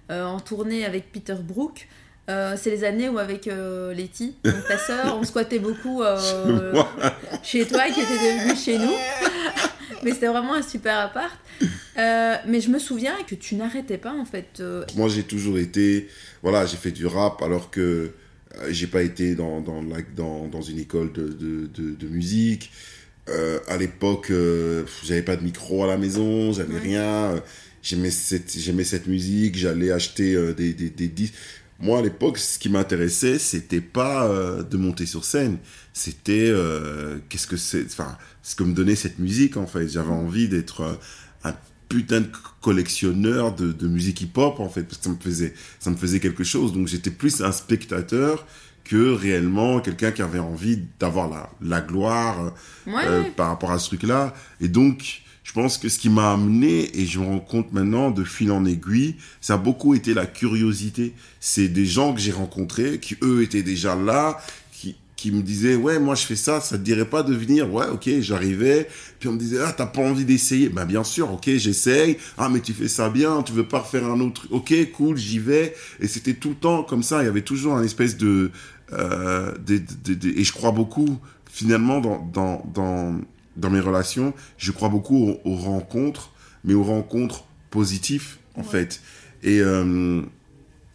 en 0.09 0.39
tournée 0.41 0.83
avec 0.85 1.11
Peter 1.13 1.35
Brook, 1.41 1.87
Euh, 2.27 2.57
c'est 2.59 2.71
les 2.71 2.83
années 2.83 3.07
où 3.07 3.19
avec 3.19 3.47
euh, 3.47 3.93
Letty, 3.93 4.33
donc 4.43 4.55
ta 4.67 4.79
sœur, 4.79 5.15
on 5.15 5.23
squattait 5.23 5.59
beaucoup 5.59 6.01
euh, 6.01 6.17
chez 7.43 7.67
toi 7.67 7.83
qui 7.93 7.99
était 8.01 8.17
devenu 8.17 8.55
chez 8.57 8.79
nous. 8.79 8.95
Mais 10.05 10.11
c'était 10.11 10.27
vraiment 10.27 10.53
un 10.53 10.61
super 10.61 10.97
appart. 10.99 11.35
Euh, 11.97 12.35
mais 12.47 12.61
je 12.61 12.69
me 12.69 12.79
souviens 12.79 13.15
que 13.27 13.35
tu 13.35 13.55
n'arrêtais 13.55 13.97
pas 13.97 14.13
en 14.13 14.25
fait. 14.25 14.59
euh, 14.59 14.85
Moi, 14.95 15.09
j'ai 15.09 15.23
toujours 15.23 15.57
été. 15.57 16.07
Voilà, 16.43 16.65
j'ai 16.65 16.77
fait 16.77 16.91
du 16.91 17.05
rap 17.05 17.41
alors 17.41 17.71
que 17.71 17.81
euh, 17.81 18.67
j'ai 18.69 18.87
pas 18.87 19.01
été 19.01 19.35
dans, 19.35 19.59
dans, 19.61 19.81
la- 19.81 20.01
dans, 20.15 20.47
dans 20.47 20.61
une 20.61 20.79
école 20.79 21.11
de, 21.11 21.27
de, 21.27 21.67
de, 21.73 21.95
de 21.95 22.07
musique. 22.07 22.71
Euh, 23.27 23.59
à 23.67 23.77
l'époque, 23.77 24.29
euh, 24.29 24.83
j'avais 25.03 25.23
pas 25.23 25.35
de 25.35 25.43
micro 25.43 25.83
à 25.83 25.87
la 25.87 25.97
maison, 25.97 26.53
j'avais 26.53 26.75
Ouais. 26.75 26.79
rien. 26.79 27.41
J'aimais 27.81 28.11
cette, 28.11 28.57
j'aimais 28.57 28.83
cette 28.83 29.07
musique, 29.07 29.55
j'allais 29.57 29.91
acheter 29.91 30.35
euh, 30.35 30.53
des, 30.53 30.73
des, 30.73 30.89
des 30.89 31.07
disques. 31.07 31.33
Moi, 31.79 31.99
à 31.99 32.01
l'époque, 32.01 32.37
ce 32.37 32.57
qui 32.57 32.69
m'intéressait, 32.69 33.37
c'était 33.37 33.81
pas 33.81 34.29
de 34.63 34.77
monter 34.77 35.05
sur 35.05 35.25
scène. 35.25 35.57
C'était 35.97 36.49
euh, 36.49 37.19
qu'est-ce 37.29 37.47
que 37.47 37.55
c'est, 37.55 37.85
enfin, 37.85 38.17
ce 38.43 38.53
que 38.55 38.63
me 38.63 38.73
donnait 38.73 38.95
cette 38.95 39.17
musique 39.17 39.55
en 39.55 39.65
fait. 39.65 39.87
J'avais 39.87 40.11
envie 40.11 40.49
d'être 40.49 40.81
euh, 40.81 40.93
un 41.45 41.53
putain 41.87 42.19
de 42.19 42.27
collectionneur 42.61 43.55
de, 43.55 43.71
de 43.71 43.87
musique 43.87 44.19
hip-hop 44.19 44.59
en 44.59 44.67
fait, 44.67 44.83
parce 44.83 44.97
que 44.97 45.05
ça 45.05 45.09
me 45.09 45.15
faisait, 45.15 45.53
ça 45.79 45.89
me 45.91 45.95
faisait 45.95 46.19
quelque 46.19 46.43
chose. 46.43 46.73
Donc 46.73 46.87
j'étais 46.87 47.11
plus 47.11 47.41
un 47.41 47.53
spectateur 47.53 48.45
que 48.83 49.13
réellement 49.13 49.79
quelqu'un 49.79 50.11
qui 50.11 50.21
avait 50.21 50.39
envie 50.39 50.79
d'avoir 50.99 51.29
la, 51.29 51.49
la 51.61 51.79
gloire 51.79 52.53
Ouais, 52.85 52.93
euh, 53.05 53.21
ouais. 53.23 53.31
par 53.31 53.47
rapport 53.47 53.71
à 53.71 53.79
ce 53.79 53.87
truc-là. 53.87 54.33
Et 54.59 54.67
donc, 54.67 55.21
je 55.43 55.53
pense 55.53 55.77
que 55.77 55.87
ce 55.87 55.97
qui 55.97 56.09
m'a 56.09 56.33
amené, 56.33 56.99
et 56.99 57.05
je 57.05 57.19
me 57.19 57.25
rends 57.25 57.39
compte 57.39 57.71
maintenant 57.71 58.11
de 58.11 58.23
fil 58.25 58.51
en 58.51 58.65
aiguille, 58.65 59.15
ça 59.39 59.53
a 59.53 59.57
beaucoup 59.57 59.95
été 59.95 60.13
la 60.13 60.25
curiosité. 60.25 61.13
C'est 61.39 61.67
des 61.69 61.85
gens 61.85 62.13
que 62.13 62.19
j'ai 62.19 62.31
rencontrés, 62.33 62.99
qui 62.99 63.15
eux 63.23 63.41
étaient 63.43 63.63
déjà 63.63 63.95
là, 63.95 64.37
qui, 65.15 65.31
me 65.31 65.41
disaient, 65.41 65.75
ouais, 65.75 65.99
moi 65.99 66.15
je 66.15 66.25
fais 66.25 66.35
ça, 66.35 66.61
ça 66.61 66.77
te 66.77 66.83
dirait 66.83 67.05
pas 67.09 67.23
de 67.23 67.33
venir 67.33 67.73
Ouais, 67.73 67.87
ok, 67.91 68.09
j'arrivais. 68.19 68.87
Puis 69.19 69.29
on 69.29 69.33
me 69.33 69.39
disait, 69.39 69.59
ah, 69.65 69.71
t'as 69.71 69.85
pas 69.85 70.01
envie 70.01 70.25
d'essayer 70.25 70.69
Ben 70.69 70.85
bien 70.85 71.03
sûr, 71.03 71.31
ok, 71.31 71.49
j'essaye. 71.55 72.17
Ah, 72.37 72.49
mais 72.49 72.59
tu 72.59 72.73
fais 72.73 72.87
ça 72.87 73.09
bien, 73.09 73.41
tu 73.43 73.53
veux 73.53 73.67
pas 73.67 73.79
refaire 73.79 74.05
un 74.05 74.19
autre 74.19 74.47
Ok, 74.51 74.73
cool, 74.93 75.17
j'y 75.17 75.39
vais. 75.39 75.73
Et 75.99 76.07
c'était 76.07 76.33
tout 76.33 76.49
le 76.49 76.55
temps 76.55 76.83
comme 76.83 77.03
ça, 77.03 77.21
il 77.23 77.25
y 77.25 77.29
avait 77.29 77.41
toujours 77.41 77.75
un 77.75 77.83
espèce 77.83 78.17
de... 78.17 78.51
euh, 78.93 79.53
des- 79.65 79.79
des- 79.79 80.15
des- 80.15 80.39
et 80.39 80.43
je 80.43 80.53
crois 80.53 80.71
beaucoup, 80.71 81.17
finalement, 81.51 81.99
dans, 82.01 82.19
dans, 82.33 82.63
dans, 82.73 83.15
dans 83.57 83.69
mes 83.69 83.79
relations, 83.79 84.33
je 84.57 84.71
crois 84.71 84.89
beaucoup 84.89 85.17
aux, 85.29 85.39
aux 85.49 85.55
rencontres, 85.55 86.31
mais 86.63 86.73
aux 86.73 86.83
rencontres 86.83 87.45
positives, 87.71 88.35
en 88.55 88.61
Ouais. 88.61 88.67
fait. 88.67 89.01
Et, 89.43 89.59
euh, 89.61 90.21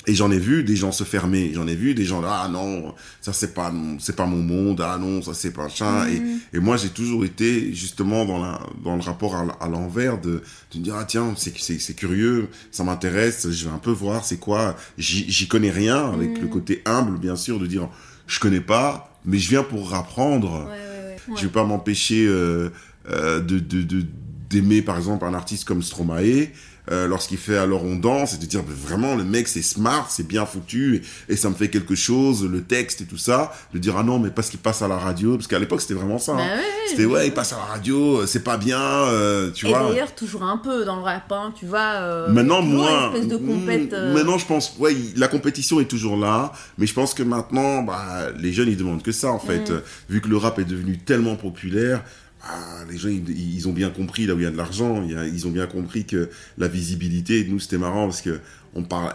et 0.06 0.14
j'en 0.14 0.30
ai 0.30 0.38
vu 0.38 0.64
des 0.64 0.76
gens 0.76 0.92
se 0.92 1.04
fermer. 1.04 1.52
J'en 1.54 1.66
ai 1.68 1.74
vu 1.74 1.94
des 1.94 2.04
gens 2.04 2.20
là, 2.22 2.42
ah 2.44 2.48
non, 2.48 2.94
ça 3.20 3.32
c'est 3.34 3.52
pas, 3.54 3.70
mon- 3.70 3.98
c'est 3.98 4.16
pas 4.16 4.24
mon 4.26 4.38
monde, 4.42 4.80
ah 4.80 4.96
non, 4.98 5.20
ça 5.20 5.34
c'est 5.34 5.52
pas. 5.52 5.68
Et, 6.08 6.20
Mhm. 6.20 6.38
et 6.54 6.58
moi, 6.58 6.76
j'ai 6.78 6.88
toujours 6.88 7.24
été 7.24 7.72
justement 7.74 8.24
dans, 8.24 8.40
la, 8.42 8.60
dans 8.82 8.96
le 8.96 9.02
rapport 9.02 9.36
à, 9.36 9.68
l'envers 9.68 10.18
de, 10.20 10.42
de 10.72 10.78
me 10.78 10.82
dire, 10.84 10.94
ah 10.96 11.04
tiens, 11.04 11.34
c'est, 11.36 11.52
c'est, 11.58 11.78
c'est 11.78 11.94
curieux, 11.94 12.48
ça 12.70 12.82
m'intéresse, 12.82 13.50
je 13.50 13.64
vais 13.66 13.70
un 13.74 13.78
peu 13.78 13.90
voir 13.90 14.24
c'est 14.24 14.38
quoi? 14.38 14.74
J'y, 14.96 15.30
j'y 15.30 15.48
connais 15.48 15.70
rien, 15.70 16.10
avec 16.12 16.40
le 16.40 16.48
côté 16.48 16.82
humble, 16.86 17.18
bien 17.18 17.36
sûr, 17.36 17.58
de 17.60 17.66
dire, 17.66 17.88
je 18.26 18.40
connais 18.40 18.60
pas, 18.62 19.18
mais 19.26 19.38
je 19.38 19.50
viens 19.50 19.62
pour 19.64 19.94
apprendre. 19.94 20.50
Ouais, 20.66 20.70
ouais, 20.70 21.16
ouais. 21.32 21.36
Je 21.36 21.42
vais 21.42 21.52
pas 21.52 21.64
m'empêcher 21.64 22.24
euh, 22.26 22.70
euh, 23.10 23.40
de, 23.40 23.58
de, 23.58 23.82
de- 23.82 24.06
d'aimer 24.48 24.82
par 24.82 24.96
exemple 24.96 25.24
un 25.26 25.34
artiste 25.34 25.64
comme 25.64 25.80
Stromae 25.82 26.48
euh, 26.90 27.06
lorsqu'il 27.06 27.38
fait 27.38 27.56
alors 27.58 27.84
on 27.84 27.96
danse 27.96 28.34
et 28.34 28.38
de 28.38 28.46
dire 28.46 28.62
vraiment 28.66 29.14
le 29.14 29.24
mec 29.24 29.48
c'est 29.48 29.62
smart 29.62 30.06
c'est 30.10 30.26
bien 30.26 30.46
foutu 30.46 31.02
et, 31.28 31.32
et 31.32 31.36
ça 31.36 31.50
me 31.50 31.54
fait 31.54 31.68
quelque 31.68 31.94
chose 31.94 32.44
le 32.44 32.62
texte 32.62 33.00
et 33.02 33.04
tout 33.04 33.18
ça 33.18 33.52
de 33.74 33.78
dire 33.78 33.96
ah 33.98 34.02
non 34.02 34.18
mais 34.18 34.30
parce 34.30 34.48
qu'il 34.48 34.60
passe 34.60 34.82
à 34.82 34.88
la 34.88 34.96
radio 34.96 35.36
parce 35.36 35.46
qu'à 35.46 35.58
l'époque 35.58 35.80
c'était 35.82 35.94
vraiment 35.94 36.18
ça 36.18 36.34
Bah 36.34 36.40
hein. 36.42 36.56
ouais, 36.56 36.62
c'était 36.88 37.04
ouais 37.04 37.26
il 37.28 37.34
passe 37.34 37.52
à 37.52 37.56
la 37.56 37.64
radio 37.64 38.20
euh, 38.20 38.26
c'est 38.26 38.42
pas 38.44 38.56
bien 38.56 38.80
euh, 38.80 39.50
tu 39.50 39.66
Et 39.66 39.68
vois 39.68 39.90
d'ailleurs, 39.90 40.14
toujours 40.14 40.42
un 40.42 40.56
peu 40.58 40.84
dans 40.84 40.96
le 40.96 41.02
rap, 41.02 41.30
hein, 41.32 41.52
tu 41.58 41.66
vois. 41.66 41.80
euh, 41.80 42.28
Maintenant, 42.30 42.62
moins. 42.62 43.10
Une 43.10 43.14
espèce 43.16 43.28
de 43.28 43.36
compète. 43.36 43.90
Mm, 43.92 43.94
euh, 43.94 44.14
Maintenant, 44.14 44.38
je 44.38 44.46
pense, 44.46 44.74
ouais, 44.78 44.94
la 45.16 45.28
compétition 45.28 45.80
est 45.80 45.84
toujours 45.86 46.16
là, 46.16 46.52
mais 46.78 46.86
je 46.86 46.94
pense 46.94 47.14
que 47.14 47.22
maintenant, 47.22 47.82
bah, 47.82 48.28
les 48.38 48.52
jeunes, 48.52 48.68
ils 48.68 48.76
demandent 48.76 49.02
que 49.02 49.12
ça, 49.12 49.30
en 49.30 49.38
fait. 49.38 49.70
Mm. 49.70 49.82
Vu 50.08 50.20
que 50.20 50.28
le 50.28 50.36
rap 50.36 50.58
est 50.58 50.64
devenu 50.64 50.98
tellement 50.98 51.36
populaire, 51.36 52.02
bah, 52.40 52.84
les 52.90 52.96
gens, 52.96 53.08
ils, 53.08 53.28
ils 53.30 53.68
ont 53.68 53.72
bien 53.72 53.90
compris 53.90 54.26
là 54.26 54.34
où 54.34 54.38
il 54.38 54.44
y 54.44 54.46
a 54.46 54.50
de 54.50 54.56
l'argent. 54.56 55.04
Ils 55.04 55.46
ont 55.46 55.50
bien 55.50 55.66
compris 55.66 56.04
que 56.04 56.30
la 56.58 56.68
visibilité, 56.68 57.44
nous, 57.48 57.58
c'était 57.60 57.78
marrant 57.78 58.06
parce 58.06 58.22
que 58.22 58.40
on 58.74 58.82
parle. 58.82 59.12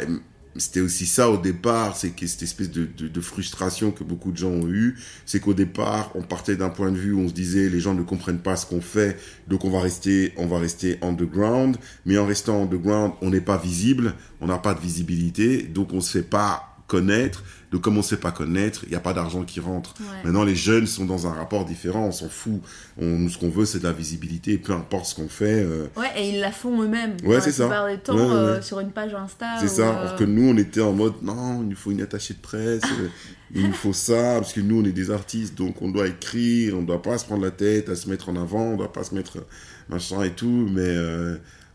C'était 0.58 0.80
aussi 0.80 1.06
ça 1.06 1.30
au 1.30 1.36
départ, 1.36 1.98
c'est 1.98 2.12
que 2.12 2.26
cette 2.28 2.44
espèce 2.44 2.72
de, 2.72 2.86
de, 2.86 3.10
de 3.10 3.22
frustration 3.22 3.92
que 3.92 4.06
beaucoup 4.06 4.32
de 4.32 4.38
gens 4.38 4.52
ont 4.52 4.70
eu, 4.70 4.98
c'est 5.26 5.42
qu'au 5.42 5.54
départ, 5.54 6.14
on 6.16 6.22
partait 6.22 6.56
d'un 6.56 6.70
point 6.70 6.94
de 6.94 6.98
vue 6.98 7.12
où 7.12 7.20
on 7.20 7.28
se 7.28 7.34
disait 7.34 7.68
les 7.68 7.82
gens 7.82 7.94
ne 7.94 8.04
comprennent 8.04 8.40
pas 8.40 8.56
ce 8.56 8.66
qu'on 8.66 8.80
fait, 8.80 9.18
donc 9.50 9.66
on 9.66 9.70
va 9.70 9.82
rester, 9.82 10.32
on 10.38 10.48
va 10.48 10.58
rester 10.58 10.98
underground, 11.02 11.76
mais 12.06 12.18
en 12.18 12.26
restant 12.26 12.64
underground, 12.64 13.12
on 13.22 13.32
n'est 13.32 13.42
pas 13.42 13.58
visible, 13.58 14.14
on 14.40 14.48
n'a 14.48 14.58
pas 14.58 14.74
de 14.74 14.80
visibilité, 14.80 15.62
donc 15.62 15.92
on 15.92 16.00
se 16.00 16.20
fait 16.20 16.24
pas 16.24 16.75
connaître. 16.88 17.44
Donc 17.72 17.82
comme 17.82 17.98
on 17.98 18.02
se 18.02 18.10
fait 18.16 18.22
pas 18.22 18.32
connaître, 18.32 18.82
il 18.84 18.90
n'y 18.90 18.96
a 18.96 19.00
pas 19.00 19.14
d'argent 19.14 19.44
qui 19.44 19.60
rentre. 19.60 19.94
ouais. 20.00 20.06
Maintenant, 20.24 20.44
les 20.44 20.56
jeunes 20.56 20.86
sont 20.88 21.04
dans 21.06 21.28
un 21.28 21.34
rapport 21.34 21.66
différent, 21.66 22.06
on 22.06 22.12
s'en 22.12 22.30
fout. 22.30 22.62
On, 22.98 23.06
nous, 23.06 23.30
ce 23.30 23.38
qu'on 23.38 23.50
veut, 23.50 23.66
c'est 23.66 23.80
de 23.80 23.84
la 23.84 23.92
visibilité, 23.92 24.58
peu 24.58 24.72
importe 24.72 25.08
ce 25.08 25.16
qu'on 25.16 25.28
fait. 25.28 25.62
euh, 25.64 25.88
Ouais, 25.98 26.08
et 26.16 26.30
ils 26.30 26.40
la 26.40 26.52
font 26.52 26.82
eux-mêmes. 26.82 27.18
Ouais, 27.24 27.42
c'est 27.42 27.52
ça. 27.52 27.66
du 27.92 27.98
temps, 28.00 28.16
Ouais, 28.16 28.22
ouais, 28.22 28.30
euh, 28.32 28.62
sur 28.62 28.80
une 28.80 28.92
page 28.92 29.14
Insta. 29.14 29.58
c'est 29.60 29.68
ça. 29.68 29.82
euh, 29.90 30.02
Alors 30.06 30.16
que 30.16 30.24
nous, 30.24 30.48
on 30.50 30.58
était 30.58 30.82
en 30.82 30.94
mode, 30.94 31.16
non, 31.22 31.62
il 31.64 31.70
nous 31.70 31.76
faut 31.76 31.92
une 31.92 32.02
attachée 32.02 32.36
de 32.36 32.40
presse, 32.40 32.84
euh, 32.84 33.08
il 33.54 33.68
nous 33.68 33.74
faut 33.74 33.94
ça, 33.94 34.36
parce 34.40 34.54
que 34.54 34.62
nous, 34.62 34.82
on 34.82 34.86
est 34.86 34.92
des 34.94 35.12
artistes, 35.12 35.56
donc 35.58 35.82
on 35.82 35.90
doit 35.90 36.08
écrire, 36.08 36.78
on 36.78 36.82
doit 36.84 37.02
pas 37.02 37.18
se 37.18 37.26
prendre 37.26 37.44
la 37.44 37.52
tête 37.52 37.90
à 37.90 37.96
se 37.96 38.08
mettre 38.10 38.30
en 38.30 38.36
avant, 38.38 38.62
on 38.74 38.78
doit 38.78 38.94
pas 38.94 39.04
se 39.04 39.14
mettre 39.16 39.38
euh, 39.40 39.48
machin 39.90 40.22
et 40.24 40.32
tout. 40.32 40.70
Mais 40.72 40.96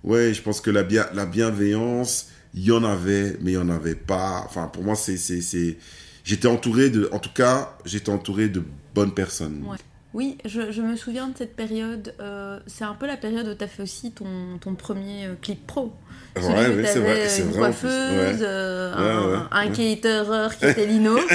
ouais, 0.05 0.33
je 0.33 0.41
pense 0.41 0.61
que 0.63 0.71
la, 0.71 0.83
bien, 0.83 1.07
la 1.15 1.27
bienveillance, 1.27 2.29
il 2.55 2.65
y 2.65 2.73
en 2.73 2.83
avait, 2.85 3.37
mais 3.41 3.53
il 3.53 3.55
y 3.55 3.59
en 3.59 3.69
avait 3.69 3.95
pas. 3.95 4.43
Enfin, 4.47 4.67
pour 4.67 4.83
moi, 4.83 4.95
c'est, 4.97 5.17
c'est, 5.17 5.41
c'est... 5.41 5.77
J'étais 6.25 6.49
entouré 6.49 6.91
de, 6.91 7.09
en 7.13 7.19
tout 7.19 7.33
cas, 7.35 7.77
j'étais 7.85 8.11
entouré 8.11 8.49
de 8.49 8.63
bonnes 8.95 9.13
personnes. 9.15 9.63
Ouais. 9.67 9.77
Oui, 10.13 10.39
je, 10.45 10.73
je 10.73 10.83
me 10.83 10.97
souviens 10.97 11.29
de 11.29 11.39
cette 11.39 11.55
période. 11.55 12.13
euh, 12.21 12.59
c'est 12.67 12.83
un 12.85 12.95
peu 12.95 13.07
la 13.07 13.17
période 13.17 13.47
où 13.47 13.55
tu 13.55 13.63
as 13.63 13.69
fait 13.69 13.83
aussi 13.85 14.11
ton, 14.11 14.59
ton 14.61 14.75
premier 14.75 15.27
euh, 15.27 15.35
clip 15.41 15.65
pro. 15.69 15.93
Ouais, 16.37 16.43
ouais, 16.43 16.85
c'est 16.85 16.99
vrai, 16.99 17.29
c'est 17.29 17.43
une 17.43 17.49
vrai. 17.51 17.59
coiffeuse, 17.59 17.91
Ouais. 17.91 18.37
euh, 18.43 18.95
Ouais, 18.95 19.01
un, 19.11 19.29
ouais, 19.29 19.39
un 19.51 19.71
ouais. 19.71 19.95
catereur 19.97 20.57
qui 20.59 20.67
était 20.67 20.87
Lino, 20.87 21.17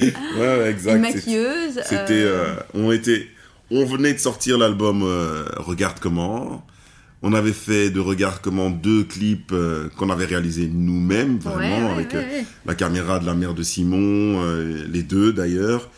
Ouais, 0.00 0.12
ouais, 0.38 0.70
exact. 0.70 0.96
une 0.96 1.04
c'est- 1.04 1.14
maquilleuse. 1.14 1.80
C'était, 1.84 2.12
euh, 2.12 2.44
euh, 2.46 2.54
on 2.74 2.90
était, 2.92 3.26
on 3.70 3.84
venait 3.84 4.12
de 4.14 4.18
sortir 4.18 4.58
l'album 4.58 5.02
euh, 5.02 5.44
Regarde 5.58 5.98
comment. 6.00 6.64
On 7.22 7.34
avait 7.34 7.52
fait 7.52 7.90
de 7.90 8.00
Regarde 8.00 8.40
comment 8.42 8.68
deux 8.70 9.04
clips 9.04 9.52
euh, 9.52 9.88
qu'on 9.96 10.10
avait 10.10 10.24
réalisés 10.24 10.68
nous-mêmes, 10.68 11.38
vraiment, 11.38 11.86
ouais, 11.86 11.92
avec 11.92 12.12
ouais, 12.12 12.18
euh, 12.18 12.38
ouais. 12.38 12.44
la 12.66 12.74
caméra 12.74 13.20
de 13.20 13.26
la 13.26 13.34
mère 13.34 13.54
de 13.54 13.62
Simon, 13.62 14.42
euh, 14.42 14.84
les 14.90 15.02
deux 15.02 15.32
d'ailleurs. 15.32 15.88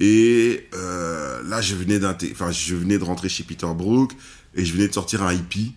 Et 0.00 0.66
là, 0.72 1.60
je 1.60 1.76
venais 1.76 2.00
enfin, 2.04 2.50
je 2.50 2.74
venais 2.74 2.98
de 2.98 3.04
rentrer 3.04 3.28
chez 3.28 3.44
Peter 3.44 3.68
Brook 3.72 4.12
et 4.56 4.64
je 4.64 4.72
venais 4.72 4.88
de 4.88 4.92
sortir 4.92 5.22
un 5.22 5.32
hippie 5.32 5.74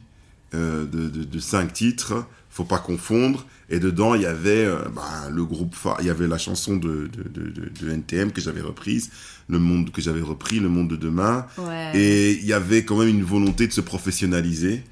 de, 0.51 0.88
de, 0.91 1.24
de 1.24 1.39
cinq 1.39 1.74
titres. 1.74 2.25
Faut 2.50 2.63
pas 2.63 2.79
confondre. 2.79 3.45
Et 3.69 3.79
dedans, 3.79 4.13
il 4.15 4.21
y 4.21 4.25
avait 4.25 4.65
euh, 4.65 4.77
bah, 4.95 5.29
le 5.31 5.43
groupe 5.43 5.75
il 6.00 6.05
y 6.05 6.09
avait 6.09 6.27
la 6.27 6.38
chanson 6.38 6.77
de, 6.77 7.09
de, 7.12 7.24
de, 7.29 7.50
de, 7.50 7.69
de 7.81 7.91
NTM 7.91 8.31
que 8.31 8.39
j'avais 8.39 8.62
reprise, 8.62 9.09
le 9.50 9.59
monde 9.59 9.91
que 9.91 10.01
j'avais 10.01 10.21
repris, 10.21 10.59
le 10.59 10.69
monde 10.69 10.88
de 10.88 10.95
demain. 10.95 11.47
Ouais. 11.57 11.91
Et 11.95 12.31
il 12.33 12.45
y 12.45 12.53
avait 12.53 12.85
quand 12.85 12.97
même 12.97 13.09
une 13.09 13.24
volonté 13.24 13.67
de 13.67 13.74
se 13.74 13.81
professionnaliser. 13.81 14.83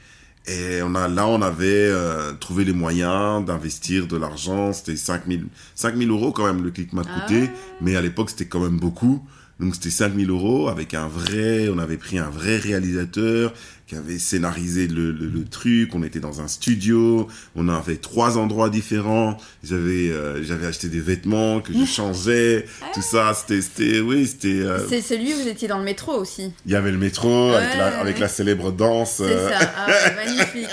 Et 0.46 0.82
on 0.84 0.94
a, 0.96 1.08
là, 1.08 1.28
on 1.28 1.42
avait 1.42 1.88
euh, 1.90 2.34
trouvé 2.34 2.66
les 2.66 2.74
moyens 2.74 3.46
d'investir 3.46 4.08
de 4.08 4.18
l'argent. 4.18 4.74
C'était 4.74 4.98
5000 4.98 5.48
5000 5.76 6.10
euros 6.10 6.32
quand 6.32 6.46
même 6.46 6.64
le 6.64 6.72
clip 6.72 6.92
m'a 6.94 7.04
Ah 7.06 7.22
coûté. 7.22 7.50
Mais 7.82 7.96
à 7.96 8.02
l'époque, 8.02 8.30
c'était 8.30 8.46
quand 8.46 8.60
même 8.60 8.78
beaucoup. 8.78 9.26
Donc 9.64 9.76
c'était 9.76 9.90
5000 9.90 10.30
euros 10.30 10.68
avec 10.68 10.94
un 10.94 11.08
vrai, 11.08 11.70
on 11.74 11.78
avait 11.80 11.96
pris 11.96 12.18
un 12.18 12.30
vrai 12.30 12.58
réalisateur 12.58 13.54
qui 13.88 13.96
avait 13.96 14.20
scénarisé 14.20 14.88
le, 14.88 15.14
le, 15.14 15.28
le 15.28 15.46
truc. 15.46 15.96
On 15.96 16.04
était 16.04 16.20
dans 16.20 16.42
un 16.42 16.50
studio, 16.50 17.28
on 17.56 17.70
avait 17.70 17.96
trois 17.96 18.38
endroits 18.38 18.70
différents. 18.70 19.38
J'avais, 19.64 20.10
euh, 20.10 20.44
j'avais 20.44 20.68
acheté 20.68 20.90
des 20.90 21.00
vêtements 21.00 21.62
que 21.62 21.72
je 21.72 21.86
changeais, 21.90 22.66
tout 22.94 23.02
ça. 23.02 23.34
C'était, 23.34 23.62
c'était, 23.62 24.00
oui, 24.02 24.28
c'était. 24.28 24.50
euh, 24.66 24.86
C'est 24.90 25.00
celui 25.02 25.34
où 25.34 25.38
vous 25.38 25.48
étiez 25.48 25.70
dans 25.70 25.78
le 25.78 25.86
métro 25.86 26.12
aussi. 26.14 26.52
il 26.66 26.72
y 26.74 26.76
avait 26.76 26.92
le 26.92 26.98
métro 26.98 27.54
avec, 27.54 27.78
la, 27.78 27.90
ouais. 27.90 27.96
avec 27.96 28.20
la 28.20 28.28
célèbre 28.28 28.74
danse. 28.74 29.16
C'est 29.18 29.24
euh, 29.24 29.50
ça. 29.50 29.72
Ah 29.78 29.88
ouais, 29.88 30.16
magnifique. 30.26 30.68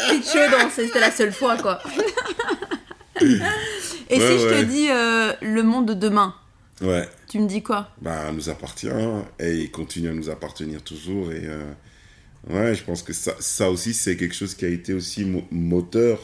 C'était 0.75 0.99
la 1.01 1.13
seule 1.13 1.33
fois 1.33 1.57
quoi. 1.59 1.81
Et 3.23 4.19
Ouais, 4.19 4.37
si 4.37 4.43
je 4.43 4.49
te 4.49 4.65
dis 4.65 4.89
euh, 4.91 5.33
le 5.41 5.63
monde 5.63 5.87
de 5.87 5.95
demain, 5.95 6.35
Ouais, 6.81 7.09
tu 7.29 7.39
me 7.39 7.47
dis 7.47 7.63
quoi? 7.63 7.91
Bah, 8.01 8.33
nous 8.33 8.49
appartient 8.49 8.89
hein, 8.89 9.25
et 9.39 9.55
il 9.55 9.71
continue 9.71 10.09
à 10.09 10.15
nous 10.15 10.31
appartenir 10.31 10.83
toujours. 10.83 11.31
Et 11.33 11.43
euh, 11.45 11.71
ouais, 12.49 12.75
je 12.75 12.83
pense 12.85 13.03
que 13.03 13.13
ça, 13.13 13.35
ça 13.39 13.71
aussi, 13.71 13.93
c'est 13.95 14.17
quelque 14.17 14.35
chose 14.35 14.55
qui 14.55 14.65
a 14.65 14.69
été 14.69 14.95
aussi 14.95 15.25
mo- 15.25 15.47
moteur 15.51 16.19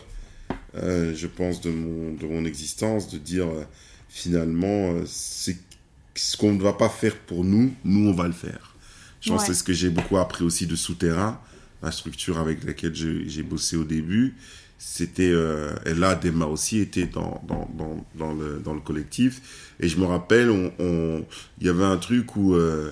euh, 0.77 1.15
je 1.15 1.27
pense, 1.27 1.61
de 1.61 1.71
mon, 1.71 2.13
de 2.15 2.27
mon 2.27 2.45
existence, 2.45 3.11
de 3.11 3.19
dire 3.19 3.47
euh, 3.49 3.65
finalement, 4.09 4.93
euh, 4.93 5.05
ce 5.07 6.37
qu'on 6.37 6.53
ne 6.53 6.63
va 6.63 6.73
pas 6.73 6.89
faire 6.89 7.17
pour 7.17 7.45
nous, 7.45 7.73
nous, 7.85 8.09
on 8.09 8.13
va 8.15 8.27
le 8.27 8.33
faire. 8.33 8.75
Je 9.21 9.31
pense 9.31 9.43
Ouais. 9.43 9.49
que 9.49 9.53
c'est 9.55 9.59
ce 9.59 9.65
que 9.65 9.73
j'ai 9.73 9.91
beaucoup 9.91 10.19
appris 10.19 10.45
aussi 10.45 10.67
de 10.67 10.77
Souterrain, 10.77 11.41
la 11.83 11.91
structure 11.91 12.39
avec 12.39 12.65
laquelle 12.65 12.95
j'ai 12.95 13.43
bossé 13.43 13.77
au 13.77 13.85
début. 13.85 14.35
C'était, 14.79 15.31
euh, 15.33 15.75
et 15.87 15.95
là, 15.95 16.15
Dema 16.15 16.47
aussi 16.47 16.81
était 16.81 17.07
dans, 17.07 17.43
dans, 17.49 17.69
dans, 17.77 18.07
dans, 18.19 18.35
le, 18.35 18.61
dans 18.63 18.75
le 18.75 18.81
collectif. 18.81 19.73
Et 19.81 19.89
je 19.89 19.99
me 19.99 20.05
rappelle, 20.05 20.51
on, 20.51 20.71
on- 20.79 21.25
il 21.61 21.67
y 21.67 21.71
avait 21.71 21.85
un 21.85 21.97
truc 21.97 22.37
où 22.37 22.55
euh, 22.55 22.91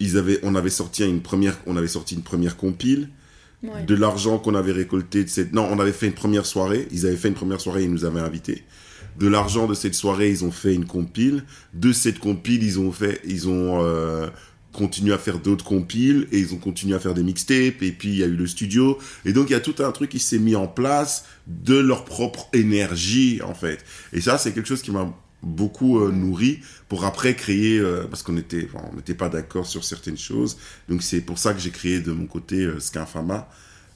ils 0.00 0.16
avaient, 0.18 0.40
on 0.42 0.54
avait 0.56 0.70
sorti 0.70 1.04
une 1.08 1.20
première, 1.22 1.56
on 1.66 1.76
avait 1.76 1.88
sorti 1.88 2.14
une 2.14 2.22
première 2.22 2.56
compile 2.56 3.08
Ouais. 3.62 3.82
de 3.84 3.94
l'argent 3.94 4.38
qu'on 4.38 4.54
avait 4.54 4.72
récolté 4.72 5.22
de 5.22 5.28
cette... 5.28 5.52
Non, 5.52 5.68
on 5.70 5.78
avait 5.80 5.92
fait 5.92 6.06
une 6.06 6.14
première 6.14 6.46
soirée. 6.46 6.88
Ils 6.92 7.04
avaient 7.06 7.16
fait 7.18 7.28
une 7.28 7.34
première 7.34 7.60
soirée, 7.60 7.82
ils 7.84 7.90
nous 7.92 8.06
avaient 8.06 8.20
invités. 8.20 8.64
De 9.18 9.28
l'argent 9.28 9.66
de 9.66 9.74
cette 9.74 9.94
soirée, 9.94 10.30
ils 10.30 10.46
ont 10.46 10.50
fait 10.50 10.74
une 10.74 10.86
compile. 10.86 11.44
De 11.74 11.92
cette 11.92 12.20
compile, 12.20 12.62
ils 12.62 12.80
ont 12.80 12.90
fait... 12.90 13.20
Ils 13.26 13.50
ont 13.50 13.82
euh, 13.84 14.28
continué 14.72 15.12
à 15.12 15.18
faire 15.18 15.38
d'autres 15.38 15.64
compiles 15.64 16.28
et 16.32 16.38
ils 16.38 16.54
ont 16.54 16.58
continué 16.58 16.94
à 16.94 17.00
faire 17.00 17.14
des 17.14 17.22
mixtapes. 17.22 17.82
Et 17.82 17.92
puis, 17.92 18.10
il 18.10 18.16
y 18.16 18.22
a 18.22 18.26
eu 18.26 18.36
le 18.36 18.46
studio. 18.46 18.98
Et 19.24 19.32
donc, 19.32 19.50
il 19.50 19.52
y 19.52 19.56
a 19.56 19.60
tout 19.60 19.76
un 19.80 19.90
truc 19.92 20.10
qui 20.10 20.18
s'est 20.18 20.38
mis 20.38 20.56
en 20.56 20.66
place 20.66 21.24
de 21.46 21.76
leur 21.76 22.04
propre 22.04 22.48
énergie, 22.52 23.40
en 23.42 23.54
fait. 23.54 23.84
Et 24.12 24.20
ça, 24.20 24.38
c'est 24.38 24.52
quelque 24.52 24.68
chose 24.68 24.82
qui 24.82 24.90
m'a 24.90 25.12
beaucoup 25.42 26.00
euh, 26.00 26.12
nourri 26.12 26.60
pour 26.88 27.04
après 27.04 27.34
créer 27.34 27.78
euh, 27.78 28.06
parce 28.08 28.22
qu'on 28.22 28.32
n'était 28.32 28.68
pas 29.16 29.28
d'accord 29.28 29.66
sur 29.66 29.84
certaines 29.84 30.18
choses 30.18 30.58
donc 30.88 31.02
c'est 31.02 31.20
pour 31.20 31.38
ça 31.38 31.54
que 31.54 31.60
j'ai 31.60 31.70
créé 31.70 32.00
de 32.00 32.12
mon 32.12 32.26
côté 32.26 32.64
euh, 32.64 32.80
Skinfama 32.80 33.48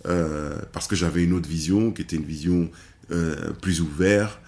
euh, 0.06 0.56
parce 0.72 0.86
que 0.86 0.96
j'avais 0.96 1.24
une 1.24 1.32
autre 1.32 1.48
vision 1.48 1.92
qui 1.92 2.02
était 2.02 2.16
une 2.16 2.24
vision 2.24 2.70
plus 3.60 3.82
ouverte, 3.82 4.40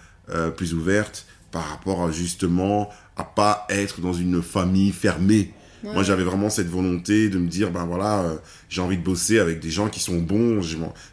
plus 0.55 0.73
ouverte 0.73 1.27
par 1.51 1.69
rapport 1.69 2.03
à 2.03 2.11
justement 2.11 2.89
à 3.15 3.23
pas 3.23 3.67
être 3.69 4.01
dans 4.01 4.13
une 4.13 4.41
famille 4.41 4.91
fermée. 4.91 5.53
Ouais. 5.83 5.93
Moi, 5.93 6.03
j'avais 6.03 6.23
vraiment 6.23 6.49
cette 6.49 6.67
volonté 6.67 7.29
de 7.29 7.37
me 7.37 7.47
dire, 7.47 7.71
ben 7.71 7.85
voilà, 7.85 8.21
euh, 8.23 8.35
j'ai 8.69 8.81
envie 8.81 8.97
de 8.97 9.03
bosser 9.03 9.39
avec 9.39 9.59
des 9.59 9.69
gens 9.69 9.89
qui 9.89 9.99
sont 9.99 10.17
bons. 10.17 10.61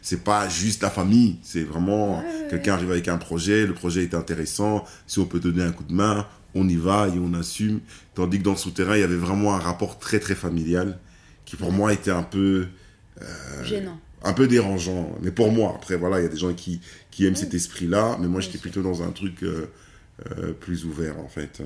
C'est 0.01 0.23
pas 0.23 0.49
juste 0.49 0.81
la 0.81 0.89
famille, 0.89 1.37
c'est 1.43 1.63
vraiment 1.63 2.17
Ouais, 2.19 2.47
quelqu'un 2.49 2.73
arrive 2.73 2.91
avec 2.91 3.07
un 3.07 3.17
projet, 3.17 3.65
le 3.67 3.73
projet 3.73 4.03
est 4.03 4.13
intéressant. 4.15 4.83
Si 5.07 5.19
on 5.19 5.25
peut 5.25 5.39
donner 5.39 5.63
un 5.63 5.71
coup 5.71 5.83
de 5.83 5.93
main, 5.93 6.25
on 6.55 6.67
y 6.67 6.75
va 6.75 7.07
et 7.09 7.19
on 7.19 7.33
assume. 7.35 7.79
Tandis 8.15 8.39
que 8.39 8.43
dans 8.43 8.51
le 8.51 8.57
souterrain, 8.57 8.95
il 8.95 9.01
y 9.01 9.03
avait 9.03 9.15
vraiment 9.15 9.53
un 9.53 9.59
rapport 9.59 9.99
très 9.99 10.19
très 10.19 10.35
familial 10.35 10.97
qui 11.45 11.55
pour 11.57 11.71
moi 11.71 11.93
était 11.93 12.11
un 12.11 12.23
peu 12.23 12.65
Gênant. 13.63 13.99
un 14.23 14.33
peu 14.33 14.47
dérangeant. 14.47 15.15
Mais 15.21 15.31
pour 15.31 15.51
moi, 15.51 15.73
après, 15.75 15.95
voilà, 15.95 16.19
il 16.19 16.23
y 16.23 16.25
a 16.25 16.29
des 16.29 16.37
gens 16.37 16.53
qui, 16.53 16.81
qui 17.11 17.25
aiment 17.25 17.33
Oui. 17.33 17.39
cet 17.39 17.53
esprit-là, 17.53 18.17
mais 18.19 18.27
moi, 18.27 18.41
j'étais 18.41 18.57
plutôt 18.57 18.81
dans 18.81 19.03
un 19.03 19.11
truc 19.11 19.43
euh, 19.43 19.67
euh, 20.37 20.53
plus 20.53 20.85
ouvert, 20.85 21.19
en 21.19 21.27
fait. 21.27 21.61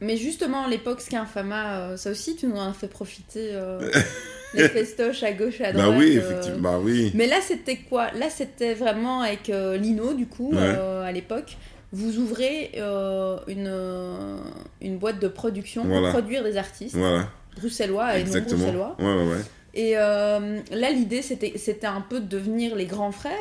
Mais 0.00 0.16
justement, 0.16 0.66
l'époque 0.68 1.00
Skinfama, 1.00 1.78
euh, 1.80 1.96
ça 1.96 2.10
aussi, 2.10 2.36
tu 2.36 2.46
nous 2.46 2.56
en 2.56 2.70
as 2.70 2.72
fait 2.72 2.88
profiter. 2.88 3.48
euh, 3.52 3.90
les 4.54 4.68
festoches 4.68 5.22
à 5.24 5.32
gauche 5.32 5.60
et 5.60 5.64
à 5.64 5.72
droite. 5.72 5.90
Bah 5.90 5.96
oui, 5.98 6.16
euh, 6.16 6.20
effectivement, 6.20 6.72
bah 6.72 6.78
oui. 6.82 7.10
Mais 7.14 7.26
là, 7.26 7.36
c'était 7.42 7.76
quoi? 7.76 8.10
Là, 8.12 8.30
c'était 8.30 8.74
vraiment 8.74 9.20
avec 9.22 9.50
euh, 9.50 9.76
Lino, 9.76 10.14
du 10.14 10.26
coup, 10.26 10.52
Ouais. 10.52 10.58
euh, 10.60 11.02
à 11.02 11.12
l'époque. 11.12 11.56
Vous 11.92 12.18
ouvrez 12.18 12.70
une, 13.48 14.38
une 14.82 14.98
boîte 14.98 15.20
de 15.20 15.28
production 15.28 15.84
Voilà. 15.84 16.10
pour 16.12 16.20
produire 16.20 16.44
des 16.44 16.56
artistes 16.58 16.94
Voilà, 16.96 17.28
bruxellois 17.56 18.12
et 18.16 18.20
non 18.20 18.26
exactement. 18.26 18.58
bruxellois. 18.58 18.96
Ouais, 18.98 19.06
ouais, 19.06 19.30
ouais. 19.30 19.42
Et 19.74 19.92
là, 19.94 20.90
l'idée, 20.92 21.22
c'était 21.22 21.54
c'était 21.56 21.86
un 21.86 22.02
peu 22.02 22.20
de 22.20 22.26
devenir 22.26 22.74
les 22.76 22.84
grands 22.84 23.10
frères. 23.12 23.32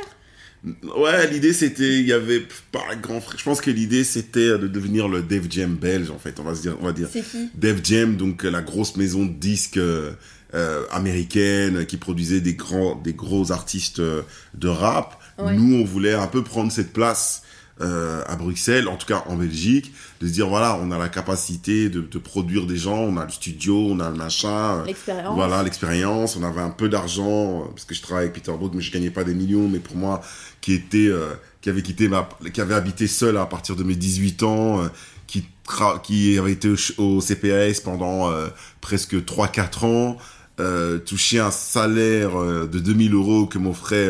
Ouais, 0.97 1.29
l'idée 1.29 1.53
c'était, 1.53 1.99
il 1.99 2.07
y 2.07 2.13
avait 2.13 2.43
pas 2.71 2.95
grand 3.01 3.21
frère. 3.21 3.37
Je 3.37 3.43
pense 3.43 3.61
que 3.61 3.71
l'idée 3.71 4.03
c'était 4.03 4.57
de 4.57 4.67
devenir 4.67 5.07
le 5.07 5.21
Def 5.21 5.43
Jam 5.49 5.75
belge, 5.75 6.09
en 6.09 6.19
fait. 6.19 6.39
On 6.39 6.43
va 6.43 6.55
se 6.55 6.61
dire, 6.61 6.77
on 6.81 6.85
va 6.85 6.93
dire. 6.93 7.09
C'est 7.11 7.23
qui? 7.23 7.49
Def 7.55 7.83
Jam, 7.83 8.15
donc 8.15 8.45
euh, 8.45 8.49
la 8.49 8.61
grosse 8.61 8.95
maison 8.95 9.25
de 9.25 9.33
disques 9.33 9.77
euh, 9.77 10.11
euh, 10.53 10.83
américaine 10.91 11.85
qui 11.85 11.97
produisait 11.97 12.41
des 12.41 12.53
grands, 12.53 12.95
des 12.95 13.13
gros 13.13 13.51
artistes 13.51 14.01
de 14.01 14.67
rap. 14.67 15.21
Ouais. 15.37 15.55
Nous, 15.55 15.75
on 15.75 15.83
voulait 15.83 16.13
un 16.13 16.27
peu 16.27 16.43
prendre 16.43 16.71
cette 16.71 16.93
place 16.93 17.43
euh, 17.81 18.23
à 18.27 18.35
Bruxelles, 18.35 18.87
en 18.87 18.95
tout 18.95 19.05
cas 19.05 19.23
en 19.27 19.35
Belgique, 19.35 19.93
de 20.21 20.27
se 20.27 20.31
dire 20.33 20.47
voilà, 20.47 20.79
on 20.81 20.89
a 20.91 20.97
la 20.97 21.09
capacité 21.09 21.89
de, 21.89 22.01
de 22.01 22.17
produire 22.17 22.65
des 22.65 22.77
gens, 22.77 22.97
on 22.97 23.17
a 23.17 23.25
le 23.25 23.31
studio, 23.31 23.77
on 23.91 23.99
a 23.99 24.09
le 24.09 24.15
machin. 24.15 24.79
euh, 24.79 24.85
L'expérience. 24.85 25.35
voilà 25.35 25.61
l'expérience, 25.63 26.35
on 26.35 26.43
avait 26.43 26.61
un 26.61 26.71
peu 26.71 26.89
d'argent 26.89 27.61
euh, 27.61 27.65
parce 27.69 27.85
que 27.85 27.93
je 27.93 28.01
travaille 28.01 28.25
avec 28.25 28.35
Peter 28.35 28.51
Brook 28.57 28.71
mais 28.73 28.81
je 28.81 28.91
gagnais 28.91 29.11
pas 29.11 29.23
des 29.23 29.35
millions 29.35 29.67
mais 29.69 29.79
pour 29.79 29.95
moi 29.95 30.21
qui 30.61 30.73
était 30.73 31.07
euh, 31.07 31.33
qui 31.61 31.69
avait 31.69 31.81
quitté 31.83 32.07
ma 32.07 32.27
qui 32.53 32.61
avait 32.61 32.73
habité 32.75 33.05
seul 33.07 33.37
à 33.37 33.45
partir 33.45 33.75
de 33.75 33.83
mes 33.83 33.95
18 33.95 34.43
ans 34.43 34.81
euh, 34.83 34.87
qui 35.27 35.45
tra- 35.67 36.01
qui 36.01 36.37
avait 36.39 36.53
été 36.53 36.69
au, 36.69 36.75
au 37.17 37.21
CPAS 37.21 37.81
pendant 37.83 38.31
euh, 38.31 38.47
presque 38.81 39.23
3 39.23 39.49
4 39.49 39.83
ans 39.83 40.17
euh, 40.59 40.97
toucher 40.97 41.37
un 41.39 41.51
salaire 41.51 42.35
euh, 42.41 42.65
de 42.65 42.79
2000 42.79 43.13
euros 43.13 43.45
que 43.45 43.59
m'offrait 43.59 44.09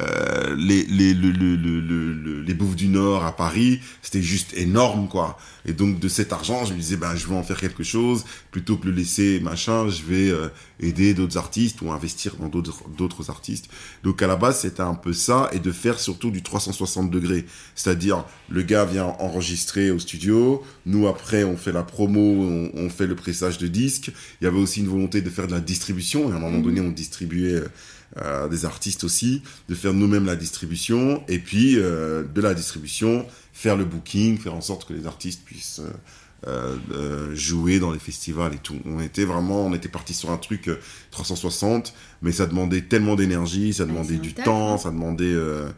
euh, 0.00 0.54
les, 0.56 0.84
les, 0.84 1.12
le, 1.14 1.30
le, 1.30 1.56
le, 1.56 1.80
le- 1.80 2.12
le- 2.12 2.42
les 2.42 2.54
bouffes 2.54 2.76
du 2.76 2.88
Nord 2.88 3.24
à 3.24 3.34
Paris, 3.36 3.80
c'était 4.02 4.22
juste 4.22 4.54
énorme, 4.54 5.08
quoi. 5.08 5.36
Et 5.66 5.72
donc, 5.72 5.98
de 5.98 6.08
cet 6.08 6.32
argent, 6.32 6.64
je 6.64 6.72
me 6.72 6.78
disais, 6.78 6.96
ben, 6.96 7.14
je 7.16 7.26
vais 7.26 7.34
en 7.34 7.42
faire 7.42 7.58
quelque 7.60 7.82
chose, 7.82 8.24
plutôt 8.50 8.76
que 8.76 8.86
le 8.86 8.92
laisser, 8.92 9.40
machin, 9.40 9.88
je 9.88 10.02
vais 10.02 10.30
euh, 10.30 10.48
aider 10.80 11.14
d'autres 11.14 11.36
artistes 11.36 11.82
ou 11.82 11.90
investir 11.92 12.36
dans 12.36 12.48
d'autres 12.48 12.88
d'autres 12.96 13.28
artistes. 13.28 13.68
Donc, 14.04 14.22
à 14.22 14.26
la 14.26 14.36
base, 14.36 14.60
c'était 14.60 14.82
un 14.82 14.94
peu 14.94 15.12
ça, 15.12 15.50
et 15.52 15.58
de 15.58 15.72
faire 15.72 15.98
surtout 16.00 16.30
du 16.30 16.42
360 16.42 17.10
degrés. 17.10 17.44
C'est-à-dire, 17.74 18.24
le 18.48 18.62
gars 18.62 18.84
vient 18.84 19.14
enregistrer 19.18 19.90
au 19.90 19.98
studio, 19.98 20.62
nous, 20.86 21.06
après, 21.08 21.44
on 21.44 21.56
fait 21.56 21.72
la 21.72 21.82
promo, 21.82 22.20
on, 22.20 22.70
on 22.74 22.88
fait 22.88 23.06
le 23.06 23.16
pressage 23.16 23.58
de 23.58 23.66
disques. 23.66 24.12
Il 24.40 24.44
y 24.44 24.46
avait 24.46 24.58
aussi 24.58 24.80
une 24.80 24.88
volonté 24.88 25.20
de 25.22 25.30
faire 25.30 25.46
de 25.48 25.52
la 25.52 25.60
distribution, 25.60 26.30
et 26.30 26.32
à 26.32 26.36
un 26.36 26.38
moment 26.38 26.58
Mhm. 26.58 26.62
donné, 26.64 26.80
on 26.80 26.90
distribuait... 26.90 27.54
euh, 27.54 27.68
euh, 28.16 28.48
des 28.48 28.64
artistes 28.64 29.04
aussi, 29.04 29.42
de 29.68 29.74
faire 29.74 29.92
nous-mêmes 29.92 30.26
la 30.26 30.36
distribution, 30.36 31.22
et 31.28 31.38
puis 31.38 31.76
euh, 31.76 32.24
de 32.24 32.40
la 32.40 32.54
distribution, 32.54 33.26
faire 33.52 33.76
le 33.76 33.84
booking, 33.84 34.38
faire 34.38 34.54
en 34.54 34.60
sorte 34.60 34.88
que 34.88 34.94
les 34.94 35.06
artistes 35.06 35.44
puissent 35.44 35.80
euh, 35.80 35.92
euh, 36.46 36.76
euh, 36.92 37.34
jouer 37.34 37.80
dans 37.80 37.90
les 37.90 37.98
festivals 37.98 38.54
et 38.54 38.58
tout. 38.58 38.76
On 38.84 39.00
était 39.00 39.24
vraiment, 39.24 39.66
on 39.66 39.74
était 39.74 39.88
parti 39.88 40.14
sur 40.14 40.30
un 40.30 40.36
truc 40.36 40.68
euh, 40.68 40.78
360, 41.10 41.92
mais 42.22 42.30
ça 42.30 42.46
demandait 42.46 42.82
tellement 42.82 43.16
d'énergie, 43.16 43.74
ça 43.74 43.84
demandait 43.84 44.18
du 44.18 44.34
temps, 44.34 44.74
hein. 44.74 44.78
ça 44.78 44.90
demandait 44.90 45.24
euh, 45.24 45.68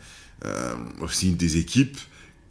euh, 0.45 0.75
aussi 1.01 1.31
des 1.31 1.57
équipes 1.57 1.97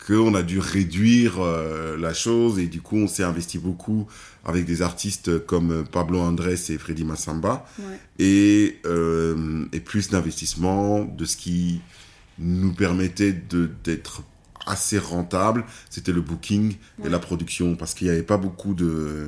qu'on 0.10 0.34
a 0.34 0.42
dû 0.44 0.58
réduire 0.60 1.36
euh, 1.40 1.96
la 1.98 2.14
chose 2.14 2.58
et 2.58 2.66
du 2.68 2.82
coup 2.82 2.98
on 2.98 3.08
s'est 3.08 3.24
investi 3.24 3.60
beaucoup 3.60 4.08
avec 4.44 4.66
des 4.66 4.82
artistes 4.82 5.46
comme 5.46 5.84
Pablo 5.92 6.20
Andrés 6.20 6.60
et 6.70 6.78
Freddy 6.80 7.04
Massamba 7.06 7.66
Ouais. 7.78 8.00
et, 8.18 8.80
euh, 8.86 9.66
et 9.72 9.80
plus 9.80 10.10
d'investissement, 10.10 11.04
de 11.06 11.26
ce 11.26 11.38
qui 11.38 11.82
nous 12.40 12.74
permettait 12.74 13.34
d'être 13.84 14.24
assez 14.66 14.98
rentable, 14.98 15.64
c'était 15.90 16.12
le 16.14 16.22
booking 16.22 16.76
Ouais. 17.00 17.08
et 17.08 17.10
la 17.10 17.20
production, 17.20 17.76
parce 17.76 17.94
qu'il 17.94 18.08
n'y 18.08 18.14
avait 18.14 18.24
pas 18.24 18.38
beaucoup 18.38 18.74
de 18.74 19.28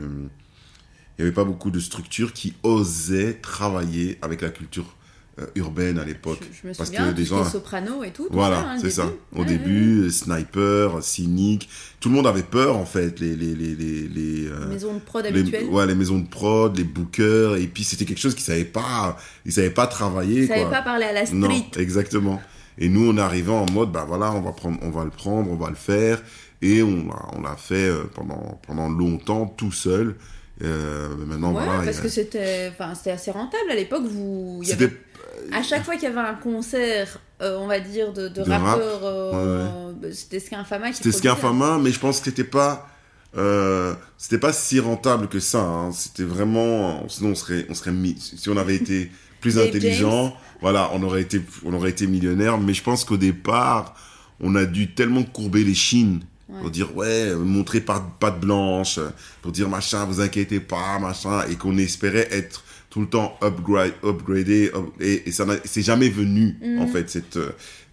il 1.18 1.22
y 1.22 1.24
avait 1.28 1.34
pas 1.36 1.44
beaucoup 1.44 1.70
de 1.70 1.80
structures 1.80 2.34
qui 2.34 2.54
osaient 2.64 3.34
travailler 3.42 4.18
avec 4.24 4.42
la 4.42 4.50
culture 4.50 4.96
euh, 5.40 5.46
urbaine 5.56 5.98
à 6.00 6.04
l'époque. 6.06 6.40
Je, 6.52 6.58
je 6.64 6.68
me 6.68 6.74
Parce 6.74 6.90
souviens, 6.90 7.06
que 7.06 7.10
tout 7.12 7.16
des 7.18 7.26
gens- 7.26 7.44
soprano 7.46 8.04
et 8.04 8.12
tout. 8.12 8.24
tout 8.28 8.34
Voilà, 8.34 8.72
hein, 8.72 8.78
c'est 8.82 8.90
ça. 8.90 9.10
Au 9.36 9.40
Ouais, 9.40 9.46
début, 9.46 10.10
Sniper, 10.12 11.02
Cynic, 11.04 11.70
tout 12.00 12.10
le 12.10 12.16
monde 12.16 12.28
avait 12.28 12.44
peur 12.44 12.78
en 12.78 12.86
fait, 12.86 13.20
les 13.20 13.36
les 13.36 13.56
les 13.56 13.76
les, 13.76 14.08
les, 14.08 14.48
euh, 14.48 14.60
ouais. 14.68 14.74
Maison 14.74 14.94
de 14.94 15.00
prod 15.00 15.24
les, 15.26 15.30
habituelle. 15.40 15.66
ouais, 15.70 15.88
les 15.88 15.96
maisons 15.96 16.20
de 16.20 16.28
prod, 16.28 16.76
les 16.78 16.84
bookers, 16.84 17.56
et 17.58 17.68
puis 17.68 17.84
c'était 17.84 18.06
quelque 18.06 18.20
chose 18.20 18.36
qu'ils 18.36 18.44
savaient 18.44 18.66
pas, 18.66 19.18
ils 19.46 19.52
savaient 19.54 19.70
pas 19.70 19.88
travailler. 19.88 20.42
Ils 20.44 20.48
savaient 20.48 20.62
quoi. 20.62 20.72
pas 20.72 20.82
parler 20.82 21.06
à 21.06 21.14
la 21.14 21.26
street. 21.26 21.38
Non, 21.38 21.50
exactement. 21.78 22.42
Et 22.78 22.90
nous, 22.90 23.10
on 23.12 23.18
arrivé 23.18 23.52
en 23.52 23.70
mode, 23.72 23.92
bah 23.92 24.06
voilà, 24.08 24.32
on 24.34 24.42
va 24.42 24.52
prendre, 24.54 24.80
on 24.82 24.90
va 24.90 25.04
le 25.04 25.12
prendre, 25.12 25.52
on 25.52 25.56
va 25.56 25.70
le 25.70 25.76
faire, 25.76 26.22
et 26.62 26.82
on 26.82 27.08
l'a, 27.08 27.38
on 27.38 27.42
l'a 27.42 27.56
fait 27.56 27.88
euh, 27.88 28.04
pendant 28.16 28.60
pendant 28.66 28.90
longtemps 28.90 29.46
tout 29.46 29.72
seul. 29.72 30.16
Euh, 30.64 31.10
mais 31.18 31.26
maintenant, 31.26 31.54
Ouais, 31.54 31.64
voilà, 31.66 31.84
parce 31.84 32.00
a- 32.00 32.02
que 32.02 32.08
c'était, 32.10 32.72
enfin, 32.72 32.94
c'était 32.96 33.12
assez 33.12 33.32
rentable 33.32 33.72
à 33.72 33.76
l'époque. 33.76 34.04
Vous, 34.06 34.62
y 34.64 34.72
avait- 34.72 34.92
à 35.52 35.64
chaque 35.64 35.84
fois 35.84 35.96
qu'il 35.96 36.04
y 36.04 36.08
avait 36.08 36.20
un 36.20 36.36
concert, 36.36 37.20
euh, 37.42 37.58
on 37.60 37.68
va 37.68 37.80
dire 37.80 38.14
de, 38.14 38.28
de 38.28 38.44
De 38.44 38.50
rap, 38.50 38.62
rappeurs, 38.62 39.00
euh, 39.04 39.92
bah, 39.94 40.08
c'était 40.12 40.40
Skinfama 40.40 40.90
qui 40.92 40.98
C'était. 40.98 41.12
Skinfama, 41.12 41.80
mais 41.80 41.92
je 41.92 42.00
pense 42.00 42.20
que 42.20 42.26
c'était 42.26 42.44
pas, 42.44 42.88
euh, 43.38 43.94
c'était 44.18 44.38
pas 44.38 44.54
si 44.54 44.80
rentable 44.80 45.28
que 45.28 45.40
ça. 45.40 45.62
hein. 45.62 45.92
C'était 45.94 46.24
vraiment, 46.24 47.08
sinon 47.10 47.32
on 47.32 47.36
serait, 47.36 47.66
on 47.70 47.74
serait 47.74 47.92
mis, 47.92 48.16
si 48.20 48.48
on 48.50 48.58
avait 48.58 48.76
été 48.76 49.10
plus 49.42 49.58
intelligent, 49.58 50.36
voilà, 50.62 50.92
on 50.94 51.02
aurait 51.02 51.22
été, 51.22 51.42
on 51.66 51.74
aurait 51.74 51.90
été 51.90 52.06
millionnaire. 52.06 52.60
Mais 52.60 52.74
je 52.76 52.84
pense 52.84 53.04
qu'au 53.06 53.18
départ, 53.18 53.96
on 54.40 54.54
a 54.56 54.66
dû 54.66 54.94
tellement 54.94 55.24
courber 55.24 55.64
les 55.64 55.74
chines 55.74 56.20
Ouais. 56.52 56.60
pour 56.62 56.70
dire 56.70 56.96
ouais, 56.98 57.34
montrer 57.36 57.80
pas 57.82 58.00
patte 58.20 58.42
blanche, 58.42 59.00
pour 59.42 59.52
dire 59.54 59.70
machin, 59.70 60.04
vous 60.06 60.20
inquiétez 60.20 60.60
pas, 60.60 61.00
machin, 61.00 61.44
et 61.50 61.56
qu'on 61.56 61.78
espérait 61.78 62.28
être 62.32 62.64
tout 62.90 63.00
le 63.00 63.08
temps 63.08 63.38
upgrade, 63.42 63.94
upgradé, 64.04 64.70
up- 64.76 64.90
et, 65.00 65.30
et 65.30 65.32
ça 65.32 65.46
c'est 65.64 65.82
jamais 65.82 66.10
venu, 66.10 66.58
en 66.80 66.88
fait, 66.88 67.10
cette, 67.10 67.40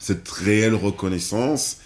cette 0.00 0.28
réelle 0.28 0.74
reconnaissance. 0.74 1.78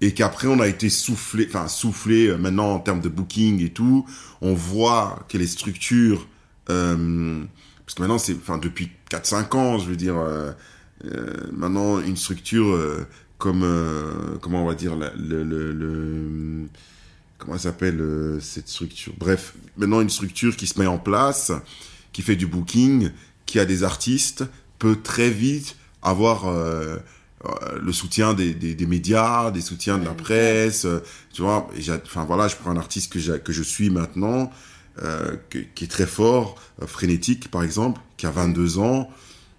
Et 0.00 0.12
qu'après, 0.14 0.48
on 0.48 0.58
a 0.60 0.66
été 0.66 0.88
soufflé, 0.90 1.46
enfin, 1.48 1.68
soufflé, 1.68 2.26
euh, 2.28 2.36
maintenant, 2.36 2.72
en 2.74 2.80
termes 2.80 3.00
de 3.00 3.08
booking 3.08 3.64
et 3.64 3.68
tout. 3.70 4.04
On 4.40 4.52
voit 4.52 5.24
que 5.28 5.38
les 5.38 5.46
structures, 5.46 6.26
euh, 6.70 7.42
parce 7.86 7.94
que 7.94 8.02
maintenant, 8.02 8.18
c'est, 8.18 8.34
enfin, 8.34 8.58
depuis 8.58 8.90
4-5 9.10 9.54
ans, 9.56 9.78
je 9.78 9.88
veux 9.88 9.96
dire, 9.96 10.16
euh, 10.18 10.50
euh, 11.04 11.34
maintenant, 11.52 12.00
une 12.00 12.16
structure 12.16 12.66
euh, 12.74 13.06
comme, 13.42 13.64
euh, 13.64 14.38
comment 14.40 14.62
on 14.62 14.66
va 14.68 14.76
dire, 14.76 14.94
la- 14.94 15.12
le, 15.16 15.42
le, 15.42 15.72
le- 15.72 16.68
comment 17.38 17.54
elle 17.54 17.60
s'appelle 17.60 18.00
euh, 18.00 18.38
cette 18.38 18.68
structure? 18.68 19.12
Bref, 19.18 19.54
maintenant, 19.76 20.00
une 20.00 20.10
structure 20.10 20.56
qui 20.56 20.68
se 20.68 20.78
met 20.78 20.86
en 20.86 20.96
place, 20.98 21.50
qui 22.12 22.22
fait 22.22 22.36
du 22.36 22.46
booking, 22.46 23.10
qui 23.44 23.58
a 23.58 23.64
des 23.64 23.82
artistes, 23.82 24.44
peut 24.78 24.94
très 25.02 25.28
vite 25.28 25.74
avoir 26.02 26.46
euh, 26.46 26.98
le 27.80 27.92
soutien 27.92 28.32
des, 28.32 28.54
des, 28.54 28.76
des 28.76 28.86
médias, 28.86 29.50
des 29.50 29.60
soutiens 29.60 29.98
de 29.98 30.04
la 30.04 30.14
presse, 30.14 30.86
tu 31.32 31.42
vois? 31.42 31.68
Enfin 32.06 32.24
voilà, 32.24 32.46
je 32.46 32.54
prends 32.54 32.70
un 32.70 32.76
artiste 32.76 33.12
que, 33.12 33.18
j'ai- 33.18 33.40
que 33.40 33.52
je 33.52 33.64
suis 33.64 33.90
maintenant, 33.90 34.52
que- 35.50 35.58
qui 35.74 35.82
est 35.84 35.88
très 35.88 36.06
fort, 36.06 36.60
Frénétique 36.86 37.50
par 37.50 37.64
exemple, 37.64 38.00
qui 38.16 38.26
a 38.26 38.30
22 38.30 38.78
ans. 38.78 39.10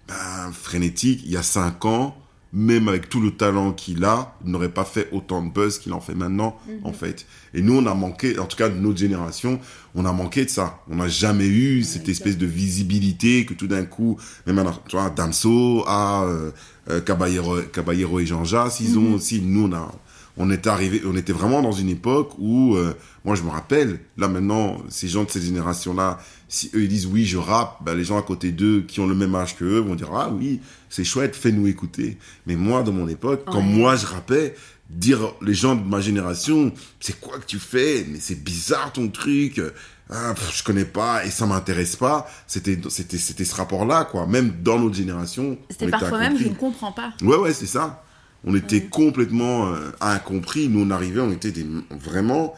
Ben, 0.08 0.52
Frénétique, 0.54 1.20
il 1.26 1.32
y 1.32 1.36
a 1.36 1.42
5 1.42 1.84
ans, 1.84 2.16
même 2.54 2.86
avec 2.86 3.08
tout 3.08 3.20
le 3.20 3.32
talent 3.32 3.72
qu'il 3.72 4.04
a, 4.04 4.36
n'aurait 4.44 4.70
pas 4.70 4.84
fait 4.84 5.08
autant 5.10 5.42
de 5.42 5.50
buzz 5.50 5.78
qu'il 5.78 5.92
en 5.92 6.00
fait 6.00 6.14
maintenant, 6.14 6.56
en 6.84 6.92
fait. 6.92 7.26
Et 7.52 7.62
nous, 7.62 7.76
on 7.76 7.86
a 7.86 7.94
manqué, 7.94 8.38
en 8.38 8.46
tout 8.46 8.56
cas 8.56 8.68
de 8.68 8.78
notre 8.78 8.98
génération, 8.98 9.58
on 9.96 10.04
a 10.04 10.12
manqué 10.12 10.44
de 10.44 10.50
ça. 10.50 10.78
On 10.88 10.96
n'a 10.96 11.08
jamais 11.08 11.48
eu 11.48 11.82
cette 11.82 12.08
espèce 12.08 12.38
de 12.38 12.46
visibilité 12.46 13.44
que 13.44 13.54
tout 13.54 13.66
d'un 13.66 13.84
coup, 13.84 14.18
même 14.46 14.58
un, 14.60 14.72
tu 14.88 14.96
vois, 14.96 15.10
Damso, 15.10 15.82
à 15.88 16.24
euh, 16.24 16.52
euh, 16.90 17.00
Caballero, 17.00 17.60
Caballero 17.72 18.20
et 18.20 18.26
Jean 18.26 18.44
Jas, 18.44 18.78
ils 18.80 18.98
ont 18.98 19.14
aussi, 19.14 19.42
nous, 19.42 19.64
on 19.64 19.72
a, 19.72 19.92
on 20.36 20.50
était 20.50 20.68
arrivé, 20.68 21.02
on 21.06 21.16
était 21.16 21.32
vraiment 21.32 21.62
dans 21.62 21.72
une 21.72 21.88
époque 21.88 22.32
où, 22.38 22.74
euh, 22.74 22.94
moi 23.24 23.34
je 23.34 23.42
me 23.42 23.50
rappelle, 23.50 24.00
là 24.16 24.28
maintenant, 24.28 24.78
ces 24.88 25.08
gens 25.08 25.24
de 25.24 25.30
cette 25.30 25.42
génération-là, 25.42 26.18
si 26.48 26.70
eux 26.74 26.82
ils 26.82 26.88
disent 26.88 27.06
oui, 27.06 27.24
je 27.24 27.36
rappe, 27.36 27.78
ben, 27.84 27.94
les 27.94 28.04
gens 28.04 28.18
à 28.18 28.22
côté 28.22 28.50
d'eux 28.50 28.82
qui 28.86 29.00
ont 29.00 29.06
le 29.06 29.14
même 29.14 29.34
âge 29.34 29.56
que 29.56 29.64
eux 29.64 29.78
vont 29.78 29.94
dire 29.94 30.10
ah 30.12 30.30
oui, 30.32 30.60
c'est 30.94 31.02
chouette, 31.02 31.34
fais-nous 31.34 31.66
écouter. 31.66 32.18
Mais 32.46 32.54
moi, 32.54 32.84
de 32.84 32.92
mon 32.92 33.08
époque, 33.08 33.42
quand 33.46 33.60
moi 33.60 33.96
je 33.96 34.06
rappais, 34.06 34.54
dire 34.88 35.34
les 35.42 35.52
gens 35.52 35.74
de 35.74 35.82
ma 35.82 36.00
génération, 36.00 36.72
c'est 37.00 37.18
quoi 37.18 37.40
que 37.40 37.46
tu 37.46 37.58
fais? 37.58 38.06
Mais 38.08 38.18
c'est 38.20 38.40
bizarre 38.44 38.92
ton 38.92 39.08
truc. 39.08 39.60
Ah, 40.08 40.34
pff, 40.36 40.58
je 40.58 40.62
connais 40.62 40.84
pas 40.84 41.24
et 41.24 41.30
ça 41.30 41.46
m'intéresse 41.46 41.96
pas. 41.96 42.30
C'était 42.46 42.78
c'était 42.90 43.18
c'était 43.18 43.44
ce 43.44 43.56
rapport-là 43.56 44.04
quoi. 44.04 44.28
Même 44.28 44.52
dans 44.62 44.78
notre 44.78 44.94
génération, 44.94 45.58
C'était 45.68 45.88
parfois 45.88 46.20
même, 46.20 46.38
je 46.38 46.46
ne 46.46 46.54
comprends 46.54 46.92
pas. 46.92 47.12
Ouais, 47.22 47.38
ouais, 47.38 47.52
c'est 47.52 47.66
ça. 47.66 48.04
On 48.44 48.54
était 48.54 48.82
complètement 48.82 49.72
euh, 49.72 49.90
incompris. 50.00 50.68
Nous, 50.68 50.80
on 50.86 50.90
arrivait, 50.92 51.22
on 51.22 51.32
était 51.32 51.50
des, 51.50 51.66
vraiment, 51.90 52.54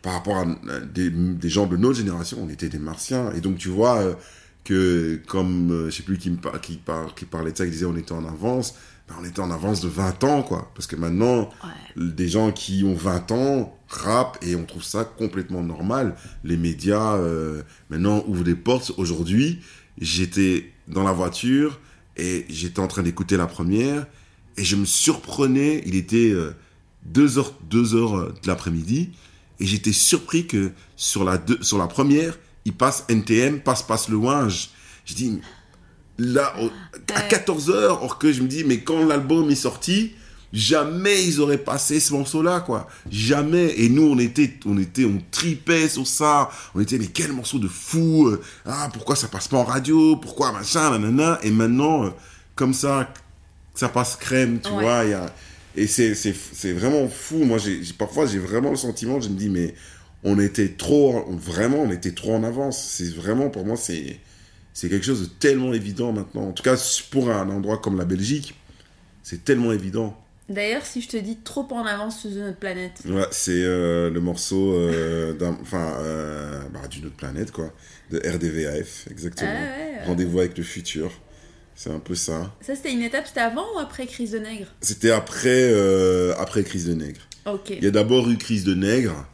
par 0.00 0.14
rapport 0.14 0.36
à 0.36 0.46
euh, 0.46 0.80
des, 0.86 1.10
des 1.10 1.48
gens 1.50 1.66
de 1.66 1.76
notre 1.76 1.98
génération, 1.98 2.38
on 2.40 2.48
était 2.48 2.70
des 2.70 2.78
martiens. 2.78 3.30
Et 3.36 3.40
donc, 3.40 3.58
tu 3.58 3.68
vois 3.68 3.98
euh, 3.98 4.14
que, 4.64 5.20
comme, 5.26 5.70
euh, 5.70 5.90
je 5.90 5.96
sais 5.96 6.02
plus 6.02 6.18
qui, 6.18 6.30
me 6.30 6.36
par- 6.36 6.60
qui, 6.60 6.76
par- 6.76 7.14
qui 7.14 7.24
parlait 7.26 7.52
de 7.52 7.56
ça, 7.58 7.64
qui 7.64 7.70
disait 7.72 7.84
on 7.86 7.96
était 7.96 8.12
en 8.12 8.24
avance, 8.26 8.74
ben, 9.08 9.14
on 9.20 9.24
était 9.24 9.40
en 9.40 9.50
avance 9.50 9.80
de 9.82 9.88
20 9.88 10.24
ans, 10.24 10.42
quoi. 10.42 10.70
Parce 10.74 10.86
que 10.86 10.96
maintenant, 10.96 11.50
Ouais. 11.62 12.02
des 12.06 12.28
gens 12.28 12.50
qui 12.52 12.82
ont 12.84 12.94
20 12.94 13.30
ans 13.32 13.78
rappent 13.88 14.38
et 14.42 14.56
on 14.56 14.64
trouve 14.64 14.82
ça 14.82 15.04
complètement 15.04 15.62
normal. 15.62 16.16
Les 16.42 16.56
médias, 16.56 17.16
euh, 17.16 17.62
maintenant, 17.90 18.24
ouvrent 18.26 18.44
des 18.44 18.54
portes. 18.54 18.92
Aujourd'hui, 18.96 19.60
j'étais 20.00 20.72
dans 20.88 21.02
la 21.04 21.12
voiture 21.12 21.78
et 22.16 22.46
j'étais 22.48 22.80
en 22.80 22.86
train 22.88 23.02
d'écouter 23.02 23.36
la 23.36 23.46
première 23.46 24.06
et 24.56 24.64
je 24.64 24.76
me 24.76 24.84
surprenais, 24.86 25.82
il 25.86 25.94
était 25.96 26.32
2 27.04 27.38
heures, 27.38 27.52
deux 27.68 27.94
heures 27.94 28.16
euh, 28.16 28.34
de 28.42 28.48
l'après-midi 28.48 29.10
et 29.60 29.66
j'étais 29.66 29.92
surpris 29.92 30.46
que 30.46 30.72
sur 30.96 31.24
la, 31.24 31.36
deux- 31.38 31.58
sur 31.62 31.76
la 31.78 31.86
première, 31.86 32.38
il 32.64 32.72
passe 32.72 33.04
NTM, 33.08 33.60
passe, 33.60 33.82
passe 33.82 34.08
le 34.08 34.16
Winge. 34.16 34.70
Je 35.04 35.14
dis, 35.14 35.40
là, 36.18 36.52
à 36.56 36.62
Ouais. 36.62 37.28
14 37.28 37.70
heures, 37.70 38.02
or 38.02 38.18
que 38.18 38.32
je 38.32 38.42
me 38.42 38.48
dis, 38.48 38.64
mais 38.64 38.80
quand 38.80 39.04
l'album 39.04 39.50
est 39.50 39.54
sorti, 39.54 40.12
jamais 40.52 41.24
ils 41.26 41.40
auraient 41.40 41.58
passé 41.58 41.98
ce 42.00 42.12
morceau-là, 42.12 42.60
quoi. 42.60 42.88
Jamais. 43.10 43.74
Et 43.76 43.88
nous, 43.88 44.04
on 44.04 44.18
était, 44.18 44.54
on 44.66 44.78
était, 44.78 45.04
on 45.04 45.20
tripait 45.30 45.88
sur 45.88 46.06
ça. 46.06 46.48
On 46.74 46.80
était, 46.80 46.98
mais 46.98 47.08
quel 47.08 47.32
morceau 47.32 47.58
de 47.58 47.68
fou. 47.68 48.28
euh, 48.28 48.40
Ah, 48.64 48.88
pourquoi 48.92 49.16
ça 49.16 49.28
passe 49.28 49.48
pas 49.48 49.56
en 49.58 49.64
radio? 49.64 50.16
Pourquoi 50.16 50.52
machin, 50.52 50.90
nanana. 50.90 51.38
Et 51.42 51.50
maintenant, 51.50 52.04
euh, 52.06 52.10
comme 52.54 52.72
ça, 52.72 53.12
ça 53.74 53.88
passe 53.88 54.16
crème, 54.16 54.60
tu 54.62 54.70
Ouais. 54.70 54.82
vois. 54.84 55.04
Y 55.04 55.12
a, 55.14 55.26
et 55.76 55.88
c'est, 55.88 56.14
c'est, 56.14 56.34
c'est 56.52 56.72
vraiment 56.72 57.08
fou. 57.08 57.42
Moi, 57.44 57.58
j'ai- 57.58 57.82
parfois, 57.98 58.26
j'ai 58.26 58.38
vraiment 58.38 58.70
le 58.70 58.76
sentiment, 58.76 59.20
je 59.20 59.28
me 59.28 59.34
dis, 59.34 59.48
mais 59.48 59.74
on 60.24 60.38
était 60.38 60.70
trop, 60.70 61.24
vraiment, 61.30 61.82
on 61.82 61.92
était 61.92 62.12
trop 62.12 62.34
en 62.34 62.42
avance. 62.42 62.82
C'est 62.82 63.14
vraiment, 63.14 63.50
pour 63.50 63.64
moi, 63.64 63.76
c'est, 63.76 64.18
c'est 64.72 64.88
quelque 64.88 65.04
chose 65.04 65.20
de 65.22 65.26
tellement 65.26 65.72
évident 65.74 66.12
maintenant. 66.12 66.48
En 66.48 66.52
tout 66.52 66.62
cas, 66.62 66.76
pour 67.10 67.30
un 67.30 67.48
endroit 67.50 67.78
comme 67.78 67.98
la 67.98 68.06
Belgique, 68.06 68.54
c'est 69.22 69.44
tellement 69.44 69.72
évident. 69.72 70.18
D'ailleurs, 70.48 70.84
si 70.84 71.00
je 71.00 71.08
te 71.08 71.16
dis 71.16 71.38
trop 71.42 71.66
en 71.70 71.86
avance 71.86 72.20
sur 72.20 72.30
notre 72.30 72.58
planète, 72.58 73.00
Ouais, 73.06 73.24
c'est 73.30 73.62
euh, 73.64 74.10
le 74.10 74.20
morceau 74.20 74.74
euh, 74.74 75.32
d'un, 75.32 75.56
enfin, 75.62 75.94
euh, 76.00 76.60
bah, 76.72 76.86
d'une 76.90 77.06
autre 77.06 77.16
planète, 77.16 77.50
quoi, 77.50 77.72
de 78.10 78.18
RDVAF, 78.18 79.06
exactement. 79.10 79.50
Ah 79.50 79.78
ouais, 79.78 79.98
ouais. 79.98 80.04
Rendez-vous 80.04 80.40
avec 80.40 80.58
le 80.58 80.64
futur. 80.64 81.10
C'est 81.76 81.90
un 81.90 81.98
peu 81.98 82.14
ça. 82.14 82.54
ça 82.60 82.76
c'était 82.76 82.92
une 82.92 83.02
étape, 83.02 83.26
c'était 83.26 83.40
avant 83.40 83.64
ou 83.74 83.78
après 83.78 84.06
Crise 84.06 84.30
de 84.32 84.38
Nègre? 84.38 84.66
C'était 84.80 85.10
après, 85.10 85.72
après 86.38 86.62
Crise 86.62 86.86
de 86.86 86.94
Nègre. 86.94 87.22
Ok. 87.46 87.70
Il 87.70 87.82
y 87.82 87.88
a 87.88 87.90
d'abord 87.90 88.28
eu 88.30 88.36
Crise 88.36 88.64
de 88.64 88.74
Nègre, 88.74 89.26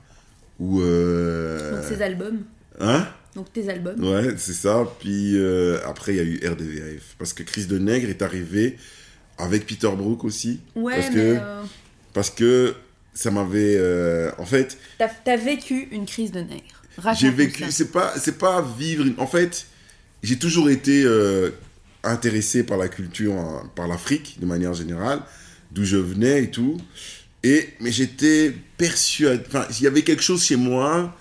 euh, 0.63 1.77
Donc 1.77 1.85
ces 1.89 2.03
albums. 2.03 2.43
Hein? 2.81 3.07
Donc 3.35 3.53
tes 3.53 3.69
albums. 3.69 4.03
Ouais, 4.03 4.35
c'est 4.37 4.53
ça. 4.53 4.85
Puis 5.01 5.37
euh, 5.37 5.79
après, 5.87 6.15
il 6.15 6.17
y 6.17 6.21
a 6.21 6.25
eu 6.25 6.41
RDVAF. 6.49 7.15
Parce 7.19 7.33
que 7.33 7.43
Crise 7.43 7.69
de 7.69 7.79
Nègre 7.79 8.09
est 8.11 8.23
arrivé 8.23 8.77
avec 9.39 9.67
Peter 9.67 9.91
Brook 9.97 10.25
aussi. 10.25 10.61
Ouais, 10.75 10.95
parce 10.97 11.09
mais 11.09 11.15
que, 11.15 11.39
euh, 11.41 11.63
parce 12.13 12.31
que 12.31 12.75
ça 13.15 13.31
m'avait... 13.31 13.77
euh, 13.77 14.31
en 14.39 14.45
fait, 14.47 14.79
t'as 14.99 15.09
t'as 15.09 15.37
vécu 15.37 15.89
une 15.93 16.07
crise 16.07 16.33
de 16.33 16.41
nègre. 16.41 16.83
J'ai 17.19 17.31
vécu... 17.31 17.65
C'est 17.71 17.91
pas, 17.93 18.13
c'est 18.19 18.39
pas 18.39 18.61
vivre... 18.79 19.07
une- 19.07 19.15
En 19.19 19.27
fait, 19.27 19.67
j'ai 20.23 20.39
toujours 20.39 20.69
été 20.69 21.05
intéressé 22.03 22.63
par 22.65 22.79
la 22.79 22.89
culture, 22.89 23.33
hein, 23.35 23.71
par 23.75 23.89
l'Afrique, 23.89 24.39
de 24.41 24.47
manière 24.47 24.75
générale, 24.75 25.21
d'où 25.71 25.85
je 25.85 25.97
venais 25.97 26.45
et 26.45 26.51
tout. 26.51 26.79
Et, 27.43 27.71
mais 27.81 27.91
j'étais 27.91 28.55
persuadé... 28.77 29.43
Enfin, 29.47 29.67
il 29.71 29.83
y 29.83 29.87
avait 29.87 30.03
quelque 30.03 30.23
chose 30.23 30.45
chez 30.45 30.57
moi... 30.57 31.17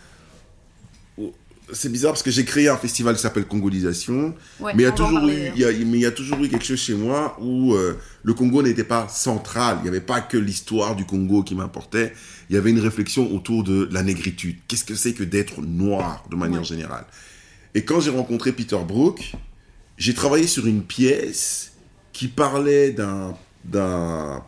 C'est 1.71 1.91
bizarre 1.91 2.13
parce 2.13 2.23
que 2.23 2.31
j'ai 2.31 2.45
créé 2.45 2.67
un 2.67 2.77
festival 2.77 3.15
qui 3.15 3.21
s'appelle 3.21 3.45
Congolisation. 3.45 4.33
Ouais, 4.59 4.73
mais 4.73 4.81
il 4.81 4.85
y, 4.87 4.89
a 4.89 4.91
toujours 4.91 5.27
eu, 5.27 5.35
d'ailleurs. 5.35 5.53
il, 5.55 5.61
y 5.61 5.65
a, 5.65 5.85
mais 5.85 5.97
il 5.99 6.01
y 6.01 6.05
a 6.07 6.11
toujours 6.11 6.43
eu 6.43 6.49
quelque 6.49 6.65
chose 6.65 6.79
chez 6.79 6.95
moi 6.95 7.37
où 7.39 7.75
euh, 7.75 7.95
le 8.23 8.33
Congo 8.33 8.63
n'était 8.63 8.83
pas 8.83 9.07
central. 9.07 9.77
Il 9.81 9.83
n'y 9.83 9.89
avait 9.89 10.01
pas 10.01 10.19
que 10.19 10.35
l'histoire 10.35 10.95
du 10.95 11.05
Congo 11.05 11.43
qui 11.43 11.53
m'importait. 11.53 12.11
Il 12.49 12.55
y 12.55 12.57
avait 12.57 12.71
une 12.71 12.79
réflexion 12.79 13.31
autour 13.35 13.63
de 13.63 13.87
la 13.91 14.01
négritude. 14.01 14.57
Qu'est-ce 14.67 14.83
que 14.83 14.95
c'est 14.95 15.13
que 15.13 15.23
d'être 15.23 15.61
noir 15.61 16.25
de 16.31 16.35
manière 16.35 16.61
Ouais. 16.61 16.65
générale? 16.65 17.05
Et 17.75 17.85
quand 17.85 17.99
j'ai 17.99 18.09
rencontré 18.09 18.51
Peter 18.51 18.79
Brook, 18.83 19.33
j'ai 19.99 20.15
travaillé 20.15 20.47
sur 20.47 20.65
une 20.65 20.81
pièce 20.81 21.73
qui 22.13 22.29
parlait 22.29 22.89
d'un 22.93 23.35
d'un 23.63 24.41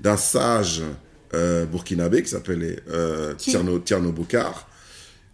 d'un 0.00 0.16
sage 0.16 0.82
euh, 1.34 1.66
burkinabé 1.66 2.22
qui 2.22 2.28
s'appelait 2.30 2.80
euh, 2.90 3.34
Tierno, 3.34 3.78
Tierno 3.78 4.12
Bokar. 4.12 4.68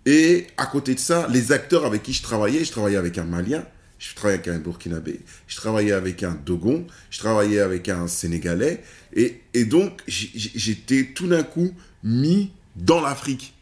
Et 0.06 0.46
à 0.56 0.66
côté 0.66 0.94
de 0.94 1.00
ça, 1.00 1.26
les 1.30 1.52
acteurs 1.52 1.84
avec 1.84 2.02
qui 2.02 2.12
je 2.12 2.22
travaillais, 2.22 2.64
je 2.64 2.70
travaillais 2.72 2.96
avec 2.96 3.18
un 3.18 3.24
Malien, 3.24 3.64
je 3.98 4.14
travaillais 4.14 4.38
avec 4.38 4.48
un 4.48 4.58
Burkinabé, 4.58 5.20
je 5.46 5.56
travaillais 5.56 5.92
avec 5.92 6.22
un 6.22 6.38
Dogon, 6.46 6.86
je 7.10 7.18
travaillais 7.18 7.60
avec 7.60 7.90
un 7.90 8.06
Sénégalais. 8.08 8.82
Et, 9.14 9.42
et 9.52 9.66
donc, 9.66 10.00
j'étais 10.06 11.10
tout 11.14 11.26
d'un 11.26 11.42
coup 11.42 11.72
mis 12.02 12.50
dans 12.76 13.02
l'Afrique. 13.02 13.52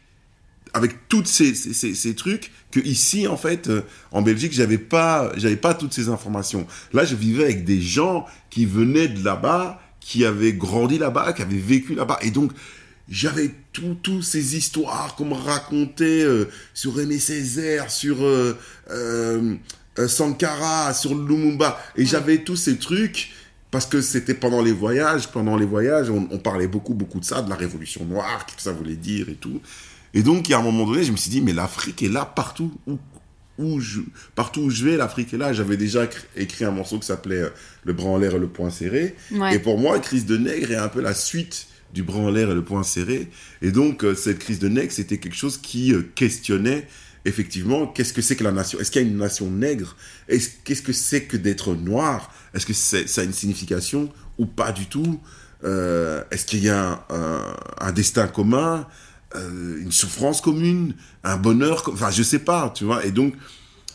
Avec 0.73 1.09
tous 1.09 1.25
ces, 1.25 1.55
ces, 1.55 1.73
ces- 1.73 1.95
ces 1.95 2.15
trucs 2.15 2.51
que 2.71 2.79
ici, 2.79 3.27
en 3.27 3.35
fait, 3.35 3.67
euh, 3.67 3.81
en 4.11 4.21
Belgique, 4.21 4.53
j'avais 4.53 4.77
pas, 4.77 5.31
j'avais 5.35 5.55
pas 5.57 5.73
toutes 5.73 5.93
ces 5.93 6.07
informations. 6.09 6.67
Là, 6.93 7.03
je 7.03 7.15
vivais 7.15 7.43
avec 7.45 7.65
des 7.65 7.81
gens 7.81 8.25
qui 8.51 8.65
venaient 8.65 9.07
de 9.07 9.25
là-bas, 9.25 9.81
qui 9.99 10.25
avaient 10.25 10.53
grandi 10.53 10.97
là-bas, 10.97 11.33
qui 11.33 11.41
avaient 11.41 11.57
vécu 11.57 11.95
là-bas. 11.95 12.19
Et 12.21 12.31
donc, 12.31 12.51
j'avais 13.09 13.51
tout, 13.73 13.97
tout 14.01 14.21
ces 14.21 14.55
histoires 14.55 15.15
qu'on 15.15 15.25
me 15.25 15.33
racontait 15.33 16.23
euh, 16.23 16.45
sur 16.73 16.99
Aimé 16.99 17.19
Césaire, 17.19 17.89
sur 17.89 18.23
euh, 18.23 18.57
euh, 18.91 19.55
Sankara, 20.07 20.93
sur 20.93 21.15
Lumumba. 21.15 21.79
Et 21.95 22.05
j'avais 22.05 22.39
tous 22.39 22.55
ces 22.55 22.77
trucs 22.77 23.31
parce 23.71 23.85
que 23.85 24.01
c'était 24.01 24.33
pendant 24.33 24.61
les 24.61 24.71
voyages. 24.71 25.27
Pendant 25.27 25.57
les 25.57 25.65
voyages, 25.65 26.09
on, 26.09 26.27
on 26.31 26.37
parlait 26.37 26.67
beaucoup, 26.67 26.93
beaucoup 26.93 27.19
de 27.19 27.25
ça, 27.25 27.41
de 27.41 27.49
la 27.49 27.55
révolution 27.55 28.05
noire, 28.05 28.45
qu'est-ce 28.45 28.57
que 28.57 28.63
ça 28.63 28.71
voulait 28.71 28.95
dire 28.95 29.29
et 29.29 29.35
tout. 29.35 29.61
Et 30.13 30.23
donc, 30.23 30.47
il 30.47 30.51
y 30.51 30.53
a 30.55 30.59
un 30.59 30.63
moment 30.63 30.85
donné, 30.85 31.03
je 31.03 31.11
me 31.11 31.17
suis 31.17 31.29
dit, 31.29 31.41
mais 31.41 31.53
l'Afrique 31.53 32.01
est 32.01 32.09
là 32.09 32.25
partout. 32.25 32.71
Où, 32.87 32.97
où 33.59 33.79
je, 33.79 33.99
partout 34.35 34.61
où 34.61 34.69
je 34.71 34.83
vais, 34.85 34.97
l'Afrique 34.97 35.33
est 35.33 35.37
là. 35.37 35.53
J'avais 35.53 35.77
déjà 35.77 36.05
cr- 36.05 36.15
écrit 36.35 36.65
un 36.65 36.71
morceau 36.71 36.97
qui 36.97 37.05
s'appelait 37.05 37.41
euh, 37.43 37.49
Le 37.83 37.93
bras 37.93 38.09
en 38.09 38.17
l'air 38.17 38.33
et 38.35 38.39
le 38.39 38.47
poing 38.47 38.69
serré. 38.71 39.15
Ouais. 39.31 39.55
Et 39.55 39.59
pour 39.59 39.77
moi, 39.77 39.99
crise 39.99 40.25
de 40.25 40.37
nègre 40.37 40.71
est 40.71 40.75
un 40.77 40.87
peu 40.87 41.01
la 41.01 41.13
suite 41.13 41.67
du 41.93 42.01
bras 42.03 42.19
en 42.19 42.31
l'air 42.31 42.49
et 42.49 42.53
le 42.55 42.63
poing 42.63 42.83
serré. 42.83 43.27
Et 43.61 43.71
donc, 43.71 44.03
euh, 44.03 44.15
cette 44.15 44.39
crise 44.39 44.59
de 44.59 44.69
nègre, 44.69 44.91
c'était 44.91 45.17
quelque 45.17 45.35
chose 45.35 45.57
qui 45.57 45.93
euh, 45.93 46.03
questionnait 46.15 46.87
effectivement 47.25 47.85
qu'est-ce 47.85 48.13
que 48.13 48.21
c'est 48.21 48.37
que 48.37 48.43
la 48.45 48.51
nation. 48.53 48.79
Est-ce 48.79 48.91
qu'il 48.91 49.01
y 49.01 49.05
a 49.05 49.07
une 49.07 49.17
nation 49.17 49.49
nègre? 49.51 49.95
Est-ce- 50.29 50.49
Qu'est-ce 50.63 50.81
que 50.81 50.93
c'est 50.93 51.23
que 51.23 51.35
d'être 51.37 51.75
noir? 51.75 52.33
Est-ce 52.53 52.65
que 52.65 52.73
ça 52.73 52.97
a 53.21 53.23
une 53.23 53.33
signification 53.33 54.09
ou 54.37 54.45
pas 54.45 54.71
du 54.71 54.85
tout? 54.85 55.19
Euh, 55.65 56.23
Est-ce 56.31 56.45
qu'il 56.45 56.63
y 56.63 56.69
a 56.69 56.91
un, 57.09 57.15
un- 57.15 57.55
un 57.81 57.91
destin 57.91 58.27
commun? 58.27 58.87
Euh, 59.35 59.81
une 59.81 59.91
souffrance 59.91 60.41
commune, 60.41 60.95
un 61.23 61.37
bonheur, 61.37 61.83
enfin 61.93 62.11
je 62.11 62.23
sais 62.23 62.39
pas, 62.39 62.71
tu 62.75 62.83
vois. 62.85 63.05
Et 63.05 63.11
donc 63.11 63.33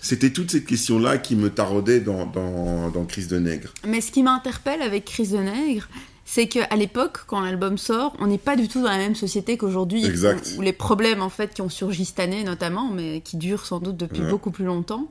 c'était 0.00 0.30
toutes 0.30 0.50
ces 0.50 0.62
questions-là 0.64 1.18
qui 1.18 1.34
me 1.34 1.48
taraudaient 1.50 2.00
dans, 2.00 2.26
dans, 2.26 2.90
dans 2.90 3.04
Crise 3.06 3.28
de 3.28 3.38
Nègre. 3.38 3.70
Mais 3.86 4.00
ce 4.00 4.12
qui 4.12 4.22
m'interpelle 4.22 4.82
avec 4.82 5.06
Crise 5.06 5.32
de 5.32 5.38
Nègre, 5.38 5.88
c'est 6.26 6.46
qu'à 6.46 6.74
l'époque, 6.76 7.20
quand 7.26 7.40
l'album 7.40 7.76
sort, 7.78 8.14
on 8.18 8.26
n'est 8.26 8.38
pas 8.38 8.56
du 8.56 8.68
tout 8.68 8.82
dans 8.82 8.88
la 8.90 8.96
même 8.98 9.14
société 9.14 9.56
qu'aujourd'hui. 9.58 10.04
Exact. 10.04 10.52
Où, 10.54 10.58
où 10.58 10.62
les 10.62 10.72
problèmes, 10.72 11.20
en 11.22 11.28
fait, 11.28 11.52
qui 11.54 11.60
ont 11.62 11.68
surgi 11.68 12.04
cette 12.06 12.20
année, 12.20 12.44
notamment, 12.44 12.90
mais 12.90 13.20
qui 13.22 13.36
durent 13.36 13.66
sans 13.66 13.78
doute 13.78 13.96
depuis 13.98 14.22
Ouais. 14.22 14.30
beaucoup 14.30 14.50
plus 14.50 14.64
longtemps. 14.64 15.10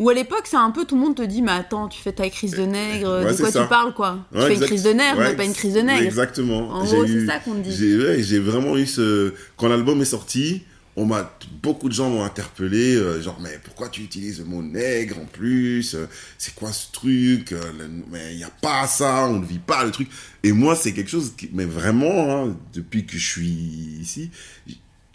Où 0.00 0.08
à 0.08 0.14
l'époque, 0.14 0.44
c'est 0.46 0.56
un 0.56 0.70
peu 0.70 0.86
tout 0.86 0.94
le 0.94 1.02
monde 1.02 1.14
te 1.14 1.22
dit, 1.22 1.42
mais 1.42 1.52
attends, 1.52 1.86
tu 1.86 2.00
fais 2.00 2.12
ta 2.12 2.28
crise 2.30 2.52
de 2.52 2.62
nègre, 2.62 3.22
Ouais, 3.22 3.32
de 3.32 3.36
quoi 3.36 3.50
ça. 3.52 3.62
tu 3.64 3.68
parles, 3.68 3.92
quoi? 3.92 4.26
Tu 4.32 4.38
Ouais, 4.38 4.46
fais 4.46 4.52
exact. 4.54 4.64
une 4.64 4.68
crise 4.68 4.82
de 4.82 4.90
Ouais, 4.90 5.14
mais 5.18 5.36
pas 5.36 5.44
une 5.44 5.52
crise 5.52 5.74
de 5.74 5.80
nègre. 5.80 6.02
Exactement. 6.06 6.70
En 6.70 6.82
gros, 6.84 7.06
c'est 7.06 7.26
ça 7.26 7.38
qu'on 7.38 7.54
te 7.54 7.68
dit. 7.68 8.22
J'ai 8.22 8.38
vraiment 8.38 8.78
eu 8.78 8.86
ce... 8.86 9.34
Quand 9.58 9.68
l'album 9.68 10.00
est 10.00 10.06
sorti, 10.06 10.62
on 10.96 11.04
m'a 11.04 11.30
beaucoup 11.62 11.88
de 11.90 11.94
gens 11.94 12.08
m'ont 12.10 12.24
interpellé, 12.24 12.96
euh, 12.96 13.20
genre 13.22 13.38
mais 13.42 13.60
pourquoi 13.62 13.90
tu 13.90 14.00
utilises 14.00 14.38
le 14.38 14.46
mot 14.46 14.62
nègre 14.62 15.18
en 15.20 15.24
plus? 15.26 15.94
Euh, 15.94 16.06
C'est 16.38 16.54
quoi 16.54 16.72
ce 16.72 16.90
truc? 16.92 17.52
Euh, 17.52 17.60
le- 17.78 17.88
Mais 18.10 18.32
il 18.32 18.38
n'y 18.38 18.44
a 18.44 18.50
pas 18.50 18.86
ça, 18.86 19.26
on 19.28 19.38
ne 19.38 19.44
vit 19.46 19.58
pas 19.60 19.84
le 19.84 19.90
truc. 19.92 20.08
Et 20.42 20.52
moi, 20.52 20.74
c'est 20.76 20.92
quelque 20.92 21.10
chose 21.10 21.32
qui, 21.36 21.50
mais 21.52 21.66
vraiment, 21.66 22.44
hein, 22.46 22.56
depuis 22.72 23.04
que 23.06 23.18
je 23.18 23.26
suis 23.28 23.98
ici, 24.00 24.30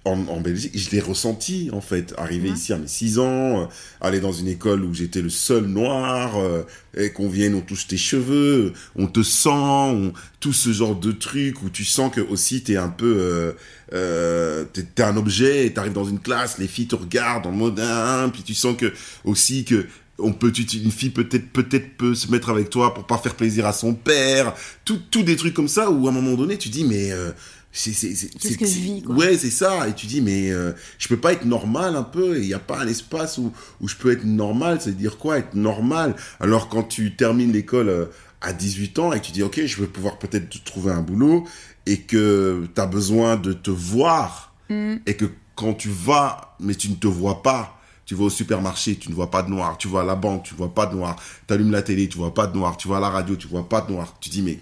en, 0.06 0.28
en 0.28 0.40
Belgique, 0.40 0.72
je 0.78 0.90
l'ai 0.92 1.00
ressenti 1.00 1.70
en 1.74 1.82
fait. 1.82 2.14
Arriver 2.18 2.50
ici 2.50 2.72
à 2.74 2.78
mes 2.78 2.88
6 2.88 3.20
ans, 3.20 3.62
euh, 3.62 3.66
aller 4.02 4.20
dans 4.20 4.32
une 4.32 4.48
école 4.48 4.84
où 4.86 4.94
j'étais 4.94 5.22
le 5.22 5.30
seul 5.30 5.66
noir, 5.66 6.38
euh, 6.40 6.64
et 6.96 7.12
qu'on 7.12 7.28
vienne, 7.28 7.56
on 7.56 7.62
touche 7.62 7.88
tes 7.88 7.98
cheveux, 7.98 8.74
on 8.96 9.08
te 9.08 9.24
sent, 9.24 9.50
on- 9.50 10.14
tout 10.40 10.54
ce 10.54 10.72
genre 10.72 10.96
de 10.96 11.12
truc 11.12 11.64
où 11.64 11.70
tu 11.70 11.84
sens 11.84 12.14
que 12.14 12.22
aussi 12.22 12.62
t'es 12.64 12.78
un 12.78 12.90
peu, 12.90 13.16
euh, 13.20 13.52
euh, 13.94 14.64
t'es, 14.74 14.84
t'es 14.84 15.04
un 15.04 15.18
objet, 15.18 15.66
et 15.66 15.74
t'arrives 15.74 15.94
dans 15.94 16.06
une 16.06 16.20
classe, 16.20 16.58
les 16.58 16.68
filles 16.68 16.88
te 16.88 16.96
regardent 16.96 17.48
en 17.48 17.52
mode 17.52 17.80
hein, 17.80 18.30
puis 18.32 18.44
tu 18.44 18.54
sens 18.54 18.76
que 18.78 18.94
aussi 19.24 19.66
que 19.66 19.86
on 20.18 20.32
peut, 20.32 20.54
une 20.74 20.92
fille 20.92 21.10
peut-être 21.10 21.50
peut-être 21.52 21.98
peut 21.98 22.16
se 22.16 22.32
mettre 22.32 22.50
avec 22.50 22.70
toi 22.70 22.94
pour 22.94 23.06
pas 23.06 23.18
faire 23.18 23.36
plaisir 23.36 23.66
à 23.66 23.74
son 23.74 23.94
père, 23.94 24.54
tout, 24.86 24.98
tout 25.12 25.24
des 25.24 25.36
trucs 25.36 25.54
comme 25.54 25.68
ça 25.68 25.92
où 25.92 26.08
à 26.08 26.10
un 26.10 26.14
moment 26.14 26.36
donné 26.36 26.58
tu 26.58 26.70
dis 26.70 26.86
mais 26.86 27.12
euh, 27.12 27.32
c'est 27.78 27.92
Qu'est-ce 28.40 28.58
que 28.58 28.66
je 28.66 28.80
vis, 28.80 29.02
quoi? 29.04 29.16
ouais 29.16 29.38
c'est 29.38 29.50
ça 29.50 29.88
et 29.88 29.94
tu 29.94 30.06
dis 30.08 30.22
mais 30.22 30.50
euh, 30.52 30.72
je 30.98 31.08
peux 31.08 31.18
pas 31.18 31.34
être 31.34 31.46
normal 31.46 31.96
un 31.96 32.04
peu 32.04 32.40
il 32.40 32.48
n'y 32.48 32.54
a 32.54 32.60
pas 32.60 32.80
un 32.80 32.88
espace 32.88 33.38
où 33.38 33.52
où 33.82 33.88
je 33.88 33.96
peux 33.96 34.12
être 34.12 34.24
normal 34.24 34.80
c'est 34.82 34.96
dire 34.96 35.18
quoi 35.18 35.38
être 35.40 35.54
normal? 35.56 36.16
Alors 36.40 36.70
quand 36.70 36.84
tu 36.84 37.16
termines 37.16 37.52
l'école 37.52 37.90
euh, 37.90 38.06
à 38.42 38.54
18 38.54 39.00
ans 39.00 39.14
et 39.14 39.20
que 39.20 39.26
tu 39.26 39.32
dis 39.34 39.44
ok 39.44 39.66
je 39.66 39.82
vais 39.82 39.88
pouvoir 39.88 40.18
peut-être 40.20 40.50
te 40.50 40.58
trouver 40.64 40.92
un 40.94 41.02
boulot 41.02 41.46
et 41.86 41.98
que 42.02 42.68
tu 42.74 42.82
as 42.82 42.88
besoin 42.88 43.36
de 43.36 43.54
te 43.54 43.72
voir 43.72 44.54
Mm. 44.68 44.96
et 45.06 45.16
que 45.16 45.26
quand 45.54 45.76
tu 45.76 45.90
vas 45.90 46.56
mais 46.60 46.74
tu 46.74 46.90
ne 46.90 46.96
te 46.96 47.06
vois 47.06 47.44
pas 47.44 47.80
tu 48.08 48.16
vas 48.16 48.24
au 48.26 48.30
supermarché, 48.32 48.96
tu 48.96 49.10
ne 49.10 49.16
vois 49.16 49.30
pas 49.32 49.42
de 49.44 49.50
noir. 49.50 49.78
Tu 49.80 49.88
vas 49.88 50.02
à 50.02 50.04
la 50.04 50.16
banque, 50.16 50.44
tu 50.44 50.54
ne 50.54 50.58
vois 50.60 50.74
pas 50.74 50.86
de 50.86 50.96
noir. 50.96 51.16
Tu 51.48 51.54
allumes 51.56 51.72
la 51.72 51.82
télé, 51.82 52.08
tu 52.08 52.18
vois 52.20 52.34
pas 52.36 52.46
de 52.46 52.56
noir. 52.56 52.78
Tu 52.78 52.88
vas 52.88 52.98
à 52.98 53.00
la 53.00 53.10
radio, 53.10 53.36
tu 53.36 53.48
vois 53.48 53.68
pas 53.68 53.82
de 53.82 53.92
noir. 53.92 54.16
Tu 54.22 54.30
dis, 54.30 54.44
mais 54.44 54.60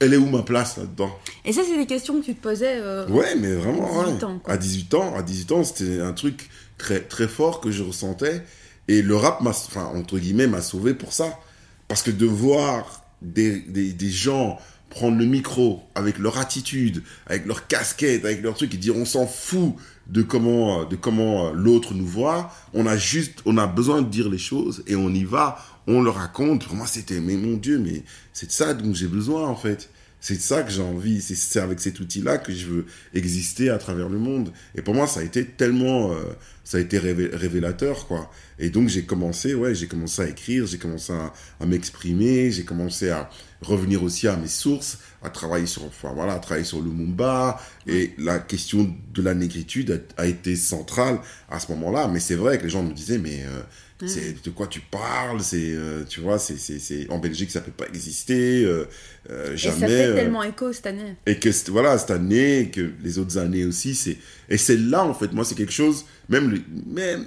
elle 0.00 0.14
est 0.14 0.16
où 0.16 0.26
ma 0.26 0.42
place 0.42 0.76
là-dedans 0.76 1.10
Et 1.44 1.52
ça, 1.52 1.62
c'est 1.68 1.76
des 1.76 1.86
questions 1.86 2.20
que 2.20 2.24
tu 2.24 2.34
te 2.34 2.42
posais. 2.42 2.76
euh, 2.80 3.08
Ouais, 3.08 3.34
mais 3.36 3.54
vraiment, 3.54 4.00
À 4.00 4.04
18 4.04 4.14
ouais. 4.18 4.24
ans, 4.24 4.38
quoi. 4.38 4.52
à 4.54 4.56
18 4.56 4.94
ans, 4.94 5.14
à 5.16 5.22
18 5.22 5.52
ans, 5.52 5.64
c'était 5.64 6.00
un 6.00 6.12
truc 6.12 6.48
très 6.78 7.00
très 7.00 7.26
fort 7.26 7.60
que 7.60 7.70
je 7.72 7.82
ressentais 7.82 8.42
et 8.86 9.02
le 9.02 9.16
rap 9.16 9.40
m'a 9.40 9.50
enfin 9.50 9.90
entre 9.96 10.16
guillemets 10.18 10.46
m'a 10.46 10.62
sauvé 10.62 10.94
pour 10.94 11.12
ça 11.12 11.36
parce 11.88 12.02
que 12.04 12.12
de 12.12 12.24
voir 12.24 13.02
des, 13.20 13.58
des, 13.62 13.92
des 13.92 14.10
gens 14.10 14.58
prendre 14.90 15.18
le 15.18 15.24
micro 15.26 15.82
avec 15.96 16.18
leur 16.18 16.38
attitude, 16.38 17.02
avec 17.26 17.46
leur 17.46 17.66
casquette, 17.66 18.24
avec 18.24 18.42
leur 18.42 18.54
truc 18.54 18.72
et 18.74 18.76
dire 18.76 18.96
on 18.96 19.04
s'en 19.04 19.26
fout 19.26 19.74
de 20.06 20.22
comment 20.22 20.84
de 20.84 20.94
comment 20.96 21.50
l'autre 21.50 21.92
nous 21.94 22.06
voit, 22.06 22.50
on 22.74 22.86
a 22.86 22.96
juste 22.96 23.40
on 23.44 23.58
a 23.58 23.66
besoin 23.66 24.00
de 24.02 24.08
dire 24.08 24.28
les 24.28 24.38
choses 24.38 24.84
et 24.86 24.94
on 24.94 25.10
y 25.10 25.24
va, 25.24 25.58
on 25.88 26.00
le 26.02 26.10
raconte. 26.10 26.66
Pour 26.66 26.76
moi, 26.76 26.86
c'était 26.86 27.18
mais 27.20 27.36
mon 27.36 27.56
dieu, 27.56 27.78
mais 27.80 28.02
c'est 28.32 28.46
de 28.46 28.52
ça 28.52 28.74
dont 28.74 28.94
j'ai 28.94 29.08
besoin 29.08 29.48
en 29.48 29.56
fait. 29.56 29.90
C'est 30.20 30.34
de 30.34 30.40
ça 30.40 30.64
que 30.64 30.70
j'ai 30.72 30.82
envie. 30.82 31.20
C'est- 31.22 31.60
avec 31.60 31.78
cet 31.80 32.00
outil-là 32.00 32.38
que 32.38 32.52
je 32.52 32.66
veux 32.66 32.86
exister 33.14 33.70
à 33.70 33.78
travers 33.78 34.08
le 34.08 34.18
monde. 34.18 34.52
Et 34.74 34.82
pour 34.82 34.94
moi, 34.94 35.06
ça 35.06 35.20
a 35.20 35.22
été 35.22 35.44
tellement, 35.44 36.12
euh, 36.12 36.16
ça 36.64 36.78
a 36.78 36.80
été 36.80 36.98
révé- 36.98 37.30
révélateur, 37.34 38.06
quoi. 38.08 38.28
Et 38.58 38.68
donc 38.70 38.88
j'ai 38.88 39.04
commencé, 39.04 39.54
ouais, 39.54 39.74
j'ai 39.76 39.86
commencé 39.86 40.22
à 40.22 40.28
écrire, 40.28 40.66
j'ai 40.66 40.78
commencé 40.78 41.12
à, 41.12 41.32
m'exprimer, 41.66 42.50
j'ai 42.50 42.64
commencé 42.64 43.10
à 43.10 43.30
revenir 43.62 44.02
aussi 44.02 44.26
à 44.28 44.36
mes 44.36 44.48
sources, 44.48 44.98
à 45.22 45.30
travailler 45.30 45.66
sur, 45.66 45.82
voilà, 46.14 46.34
à 46.34 46.38
travailler 46.40 46.64
sur 46.66 46.82
le 46.82 46.90
Mumba. 46.90 47.60
Et 47.86 48.12
la 48.18 48.40
question 48.40 48.92
de 49.14 49.22
la 49.22 49.34
négritude 49.34 50.02
a, 50.18 50.22
a 50.22 50.26
été 50.26 50.56
centrale 50.56 51.20
à 51.48 51.60
ce 51.60 51.70
moment-là. 51.72 52.08
Mais 52.08 52.18
c'est 52.20 52.34
vrai 52.34 52.58
que 52.58 52.64
les 52.64 52.70
gens 52.70 52.82
me 52.82 52.92
disaient, 52.92 53.18
mais 53.18 53.44
euh, 53.46 53.62
c'est 54.06 54.44
de 54.44 54.50
quoi 54.50 54.66
tu 54.68 54.80
parles 54.80 55.42
C'est, 55.42 55.72
euh, 55.72 56.04
tu 56.08 56.20
vois, 56.20 56.38
c'est, 56.38 56.56
c'est, 56.56 56.78
c'est 56.78 57.10
en 57.10 57.18
Belgique 57.18 57.50
ça 57.50 57.60
peut 57.60 57.72
pas 57.72 57.86
exister. 57.88 58.64
euh, 58.64 58.86
euh, 59.30 59.54
Et 59.54 59.56
jamais. 59.56 59.80
ça 59.80 59.86
fait 59.88 60.14
tellement 60.14 60.42
écho 60.44 60.72
cette 60.72 60.86
année. 60.86 61.16
et 61.26 61.38
que 61.38 61.50
voilà 61.70 61.98
cette 61.98 62.12
année 62.12 62.70
que 62.72 62.92
les 63.02 63.18
autres 63.18 63.38
années 63.38 63.64
aussi 63.64 63.94
c'est 63.94 64.16
et 64.48 64.56
c'est 64.56 64.76
là 64.76 65.04
en 65.04 65.14
fait 65.14 65.32
moi 65.32 65.44
c'est 65.44 65.54
quelque 65.56 65.72
chose 65.72 66.04
même 66.28 66.50
le, 66.50 66.62
même 66.86 67.26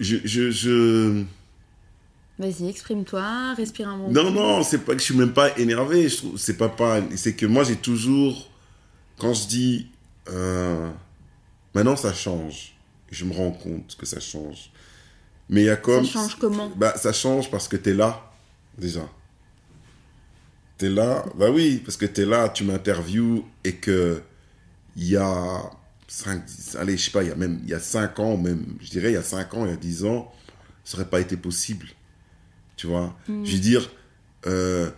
je 0.00 0.16
je, 0.24 0.50
je... 0.50 1.24
Vas-y, 2.38 2.68
exprime-toi, 2.68 3.54
respire 3.54 3.88
un 3.88 3.96
bon 3.98 4.10
non 4.12 4.30
non 4.30 4.62
c'est 4.62 4.78
pas 4.84 4.92
que 4.92 4.98
je 5.00 5.04
suis 5.04 5.16
même 5.16 5.32
pas 5.32 5.56
énervé 5.58 6.08
je 6.08 6.16
trouve 6.18 6.36
c'est 6.38 6.56
pas 6.58 6.68
pas 6.68 7.00
c'est 7.16 7.34
que 7.34 7.46
moi 7.46 7.64
j'ai 7.64 7.76
toujours 7.76 8.50
quand 9.18 9.32
je 9.32 9.46
dis 9.48 9.86
euh, 10.28 10.90
maintenant 11.74 11.96
ça 11.96 12.12
change 12.12 12.76
je 13.10 13.24
me 13.24 13.32
rends 13.32 13.52
compte 13.52 13.96
que 13.98 14.04
ça 14.04 14.20
change 14.20 14.70
mais 15.48 15.62
il 15.62 15.66
y 15.66 15.70
a 15.70 15.76
Ça 15.76 15.80
comme 15.82 16.04
change 16.04 16.36
comment? 16.38 16.70
Bah, 16.76 16.94
ça 16.96 17.12
change 17.12 17.50
parce 17.50 17.68
que 17.68 17.76
t'es 17.76 17.94
là, 17.94 18.32
déjà. 18.78 19.08
T'es 20.78 20.90
là, 20.90 21.24
bah 21.36 21.50
oui, 21.50 21.80
parce 21.84 21.96
que 21.96 22.04
t'es 22.04 22.26
là, 22.26 22.48
tu 22.48 22.64
m'interviews 22.64 23.44
et 23.64 23.76
que 23.76 24.22
il 24.96 25.08
y 25.08 25.16
a 25.16 25.70
5, 26.08 26.42
allez, 26.78 26.96
je 26.96 27.04
sais 27.04 27.10
pas, 27.10 27.22
il 27.22 27.28
y 27.28 27.32
a 27.32 27.34
même, 27.34 27.60
il 27.64 27.70
y 27.70 27.74
a 27.74 27.80
5 27.80 28.18
ans, 28.18 28.36
même, 28.36 28.76
je 28.80 28.90
dirais, 28.90 29.10
il 29.10 29.14
y 29.14 29.18
a 29.18 29.22
5 29.22 29.54
ans, 29.54 29.64
il 29.66 29.70
y 29.70 29.74
a 29.74 29.76
10 29.76 30.04
ans, 30.04 30.32
ça 30.84 30.96
aurait 30.98 31.08
pas 31.08 31.20
été 31.20 31.36
possible. 31.36 31.86
Tu 32.76 32.86
vois? 32.86 33.16
Je 33.26 33.52
veux 33.52 33.58
dire, 33.58 33.90
euh, 34.46 34.90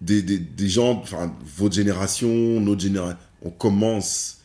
des, 0.00 0.22
des, 0.22 0.38
des 0.38 0.68
gens, 0.68 0.92
enfin, 0.92 1.34
votre 1.56 1.74
génération, 1.74 2.60
notre 2.60 2.80
génération, 2.80 3.18
on 3.42 3.50
commence, 3.50 4.38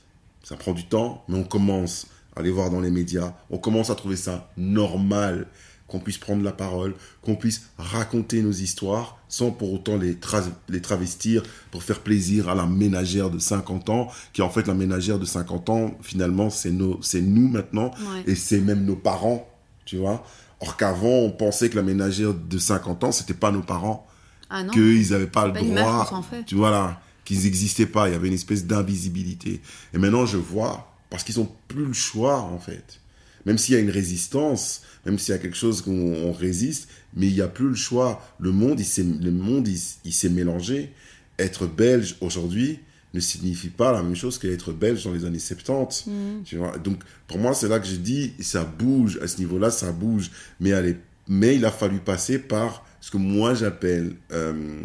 ça 0.43 0.57
prend 0.57 0.73
du 0.73 0.85
temps, 0.85 1.23
mais 1.27 1.37
on 1.37 1.43
commence 1.43 2.07
à 2.35 2.39
aller 2.39 2.51
voir 2.51 2.69
dans 2.69 2.79
les 2.81 2.91
médias, 2.91 3.33
on 3.49 3.57
commence 3.57 3.89
à 3.89 3.95
trouver 3.95 4.15
ça 4.15 4.49
normal 4.57 5.47
qu'on 5.87 5.99
puisse 5.99 6.17
prendre 6.17 6.43
la 6.43 6.51
parole, 6.53 6.95
qu'on 7.21 7.35
puisse 7.35 7.63
raconter 7.77 8.41
nos 8.41 8.51
histoires 8.51 9.17
sans 9.27 9.51
pour 9.51 9.73
autant 9.73 9.97
les, 9.97 10.15
tra- 10.15 10.43
les 10.69 10.81
travestir 10.81 11.43
pour 11.71 11.83
faire 11.83 11.99
plaisir 11.99 12.49
à 12.49 12.55
la 12.55 12.65
ménagère 12.65 13.29
de 13.29 13.37
50 13.37 13.89
ans, 13.89 14.07
qui 14.31 14.41
en 14.41 14.49
fait 14.49 14.65
la 14.67 14.73
ménagère 14.73 15.19
de 15.19 15.25
50 15.25 15.69
ans, 15.69 15.91
finalement, 16.01 16.49
c'est 16.49 16.71
nous 16.71 17.47
maintenant, 17.47 17.91
Ouais. 17.99 18.23
et 18.25 18.35
c'est 18.35 18.59
même 18.61 18.85
nos 18.85 18.95
parents, 18.95 19.47
tu 19.85 19.97
vois. 19.97 20.23
Or 20.61 20.77
qu'avant, 20.77 21.19
on 21.19 21.31
pensait 21.31 21.69
que 21.69 21.75
la 21.75 21.83
ménagère 21.83 22.33
de 22.33 22.57
50 22.57 23.03
ans, 23.03 23.11
c'était 23.11 23.33
pas 23.33 23.51
nos 23.51 23.61
parents 23.61 24.07
Ah 24.49 24.63
qu'ils 24.71 25.11
n'avaient 25.11 25.27
pas 25.27 25.45
le 25.47 25.53
droit, 25.53 26.23
fait. 26.27 26.43
tu 26.45 26.55
vois 26.55 26.71
là, 26.71 27.01
qu'ils 27.25 27.43
n'existaient 27.43 27.85
pas, 27.85 28.07
il 28.09 28.13
y 28.13 28.15
avait 28.15 28.29
une 28.29 28.33
espèce 28.33 28.65
d'invisibilité. 28.65 29.61
Et 29.93 29.97
maintenant 29.97 30.25
je 30.25 30.37
vois, 30.37 30.92
parce 31.13 31.23
qu'ils 31.23 31.37
n'ont 31.37 31.49
plus 31.67 31.85
le 31.85 31.93
choix 31.93 32.39
en 32.39 32.57
fait. 32.57 32.99
Même 33.45 33.59
s'il 33.59 33.75
y 33.75 33.77
a 33.77 33.81
une 33.81 33.91
résistance, 33.91 34.81
même 35.05 35.19
s'il 35.19 35.31
y 35.31 35.37
a 35.37 35.37
quelque 35.37 35.55
chose 35.55 35.83
qu'on 35.83 35.91
on 35.91 36.31
résiste, 36.31 36.89
mais 37.15 37.27
il 37.27 37.35
n'y 37.35 37.41
a 37.41 37.47
plus 37.47 37.69
le 37.69 37.75
choix. 37.75 38.19
Le 38.39 38.51
monde, 38.51 38.79
il 38.79 38.85
s'est, 38.85 39.03
le 39.03 39.29
monde, 39.29 39.67
il, 39.67 40.11
s'est 40.11 40.29
mélangé. 40.29 40.91
Être 41.37 41.67
belge 41.67 42.15
aujourd'hui 42.19 42.79
ne 43.13 43.19
signifie 43.19 43.69
pas 43.69 43.91
la 43.91 44.01
même 44.01 44.15
chose 44.15 44.39
qu'être 44.39 44.73
belge 44.73 45.03
dans 45.03 45.13
les 45.13 45.23
années 45.23 45.37
70. 45.37 46.07
Mm. 46.07 46.11
Tu 46.45 46.57
vois? 46.57 46.79
Donc, 46.79 47.03
pour 47.27 47.37
moi, 47.37 47.53
c'est 47.53 47.67
là 47.67 47.79
que 47.79 47.85
je 47.85 47.97
dis, 47.97 48.33
ça 48.39 48.63
bouge, 48.63 49.19
à 49.21 49.27
ce 49.27 49.37
niveau-là, 49.37 49.69
ça 49.69 49.91
bouge. 49.91 50.31
Mais, 50.59 50.73
allez, 50.73 50.97
mais 51.27 51.57
il 51.57 51.65
a 51.65 51.69
fallu 51.71 51.99
passer 51.99 52.39
par 52.39 52.87
ce 53.01 53.11
que 53.11 53.17
moi 53.17 53.53
j'appelle 53.53 54.15
euh, 54.31 54.81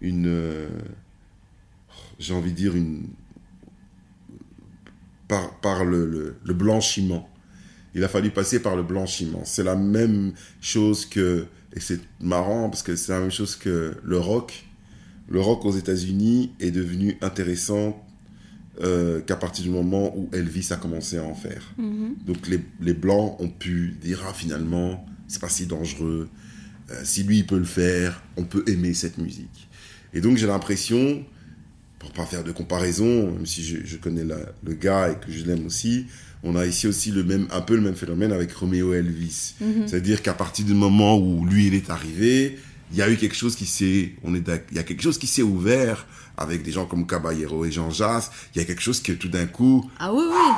une. 0.00 0.28
euh, 0.28 0.68
j'ai 2.18 2.32
envie 2.32 2.52
de 2.52 2.56
dire 2.56 2.74
une. 2.74 3.06
Par, 5.28 5.58
par 5.60 5.84
le, 5.84 6.06
le, 6.06 6.36
le 6.44 6.54
blanchiment. 6.54 7.28
il 7.94 8.04
a 8.04 8.08
fallu 8.08 8.30
passer 8.30 8.60
par 8.60 8.76
le 8.76 8.82
blanchiment. 8.82 9.42
C'est 9.44 9.64
la 9.64 9.74
même 9.74 10.32
chose 10.60 11.06
que, 11.06 11.46
et 11.72 11.80
c'est 11.80 12.00
marrant 12.20 12.68
parce 12.70 12.82
que 12.82 12.94
c'est 12.94 13.12
la 13.12 13.20
même 13.20 13.30
chose 13.32 13.56
que 13.56 13.96
le 14.04 14.18
rock. 14.18 14.66
Le 15.28 15.40
rock 15.40 15.64
aux 15.64 15.72
États-Unis 15.72 16.52
est 16.60 16.70
devenu 16.70 17.16
intéressant 17.22 18.00
euh, 18.82 19.20
qu'à 19.22 19.36
partir 19.36 19.64
du 19.64 19.70
moment 19.70 20.16
où 20.16 20.28
Elvis 20.32 20.68
a 20.70 20.76
commencé 20.76 21.18
à 21.18 21.24
en 21.24 21.34
faire. 21.34 21.62
Mhm. 21.78 22.14
Donc 22.24 22.46
les, 22.46 22.60
les 22.80 22.94
blancs 22.94 23.34
ont 23.40 23.48
pu 23.48 23.96
dire 24.00 24.22
ah 24.28 24.32
finalement 24.32 25.04
c'est 25.26 25.40
pas 25.40 25.48
si 25.48 25.66
dangereux. 25.66 26.28
Euh, 26.90 27.00
si 27.02 27.24
lui 27.24 27.38
il 27.38 27.46
peut 27.46 27.58
le 27.58 27.64
faire, 27.64 28.22
on 28.36 28.44
peut 28.44 28.62
aimer 28.68 28.94
cette 28.94 29.18
musique. 29.18 29.68
Et 30.14 30.20
donc 30.20 30.36
j'ai 30.36 30.46
l'impression, 30.46 31.24
pour 31.98 32.10
pas 32.12 32.26
faire 32.26 32.44
de 32.44 32.52
comparaison, 32.52 33.32
même 33.32 33.46
si 33.46 33.62
je, 33.64 33.78
je 33.84 33.96
connais 33.96 34.24
la- 34.24 34.36
le 34.64 34.74
gars 34.74 35.10
et 35.10 35.14
que 35.16 35.32
je 35.32 35.44
l'aime 35.44 35.66
aussi, 35.66 36.06
on 36.42 36.54
a 36.56 36.66
ici 36.66 36.86
aussi 36.86 37.10
le 37.10 37.24
même, 37.24 37.46
un 37.50 37.60
peu 37.62 37.74
le 37.74 37.80
même 37.80 37.94
phénomène 37.96 38.32
avec 38.32 38.52
Romeo 38.52 38.92
Elvis. 38.92 39.54
Mhm. 39.60 39.86
C'est-à-dire 39.88 40.22
qu'à 40.22 40.34
partir 40.34 40.64
du 40.66 40.74
moment 40.74 41.16
où 41.18 41.44
lui 41.46 41.66
il 41.68 41.74
est 41.74 41.90
arrivé, 41.90 42.58
il 42.92 42.98
y 42.98 43.02
a 43.02 43.10
eu 43.10 43.16
quelque 43.16 43.34
chose 43.34 43.56
qui 43.56 43.66
s'est, 43.66 44.12
on 44.22 44.34
est, 44.34 44.44
il 44.70 44.76
y 44.76 44.78
a 44.78 44.84
quelque 44.84 45.02
chose 45.02 45.18
qui 45.18 45.26
s'est 45.26 45.42
ouvert 45.42 46.06
avec 46.36 46.62
des 46.62 46.70
gens 46.70 46.84
comme 46.84 47.06
Caballero 47.06 47.64
et 47.64 47.72
Jean 47.72 47.90
Jass. 47.90 48.30
Il 48.54 48.58
y 48.58 48.60
a 48.60 48.64
quelque 48.66 48.82
chose 48.82 49.00
que 49.00 49.12
tout 49.12 49.28
d'un 49.28 49.46
coup, 49.46 49.90
Ah 49.98 50.12
oui, 50.12 50.22
oui. 50.28 50.52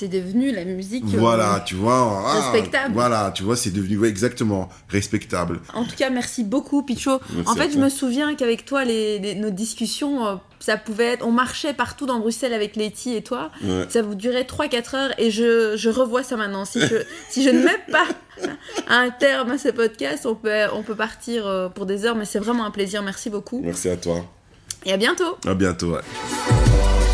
C'est 0.00 0.08
devenu 0.08 0.50
la 0.50 0.64
musique. 0.64 1.04
euh, 1.14 1.18
voilà, 1.18 1.62
tu 1.66 1.74
vois, 1.74 2.24
ah, 2.26 2.40
Respectable. 2.52 2.94
Voilà, 2.94 3.32
tu 3.34 3.42
vois, 3.42 3.54
c'est 3.54 3.70
devenu 3.70 3.98
ouais, 3.98 4.08
exactement 4.08 4.70
respectable. 4.88 5.60
En 5.74 5.84
tout 5.84 5.94
cas, 5.94 6.08
merci 6.08 6.42
beaucoup, 6.42 6.82
Picho. 6.82 7.20
Merci 7.34 7.50
en 7.50 7.54
fait, 7.54 7.70
je 7.70 7.76
me 7.78 7.90
souviens 7.90 8.34
qu'avec 8.34 8.64
toi, 8.64 8.84
les, 8.86 9.18
les- 9.18 9.34
nos 9.34 9.50
discussions, 9.50 10.26
euh, 10.26 10.36
ça 10.58 10.78
pouvait 10.78 11.04
être. 11.12 11.26
On 11.26 11.32
marchait 11.32 11.74
partout 11.74 12.06
dans 12.06 12.18
Bruxelles 12.18 12.54
avec 12.54 12.76
Letty 12.76 13.14
et 13.14 13.22
toi. 13.22 13.50
Ouais. 13.62 13.84
Ça 13.90 14.00
vous 14.00 14.14
durait 14.14 14.44
3-4 14.44 14.96
heures 14.96 15.10
et 15.18 15.30
je, 15.30 15.76
je 15.76 15.90
revois 15.90 16.22
ça 16.22 16.36
maintenant. 16.38 16.64
Si 16.64 16.80
je, 16.80 16.96
si 17.28 17.42
je 17.44 17.50
ne 17.50 17.62
mets 17.62 17.78
pas 17.92 18.06
un 18.88 19.10
terme 19.10 19.50
à 19.50 19.58
ce 19.58 19.68
podcast, 19.68 20.24
on 20.24 20.34
peut, 20.34 20.50
on 20.72 20.82
peut 20.82 20.94
partir 20.94 21.46
euh, 21.46 21.68
pour 21.68 21.84
des 21.84 22.06
heures, 22.06 22.16
mais 22.16 22.24
c'est 22.24 22.38
vraiment 22.38 22.64
un 22.64 22.70
plaisir. 22.70 23.02
Merci 23.02 23.28
beaucoup 23.28 23.60
Merci 23.62 23.90
à 23.90 23.98
toi. 23.98 24.24
et 24.86 24.94
à 24.94 24.96
bientôt. 24.96 25.36
À 25.46 25.52
bientôt. 25.52 25.92
ouais. 25.92 27.09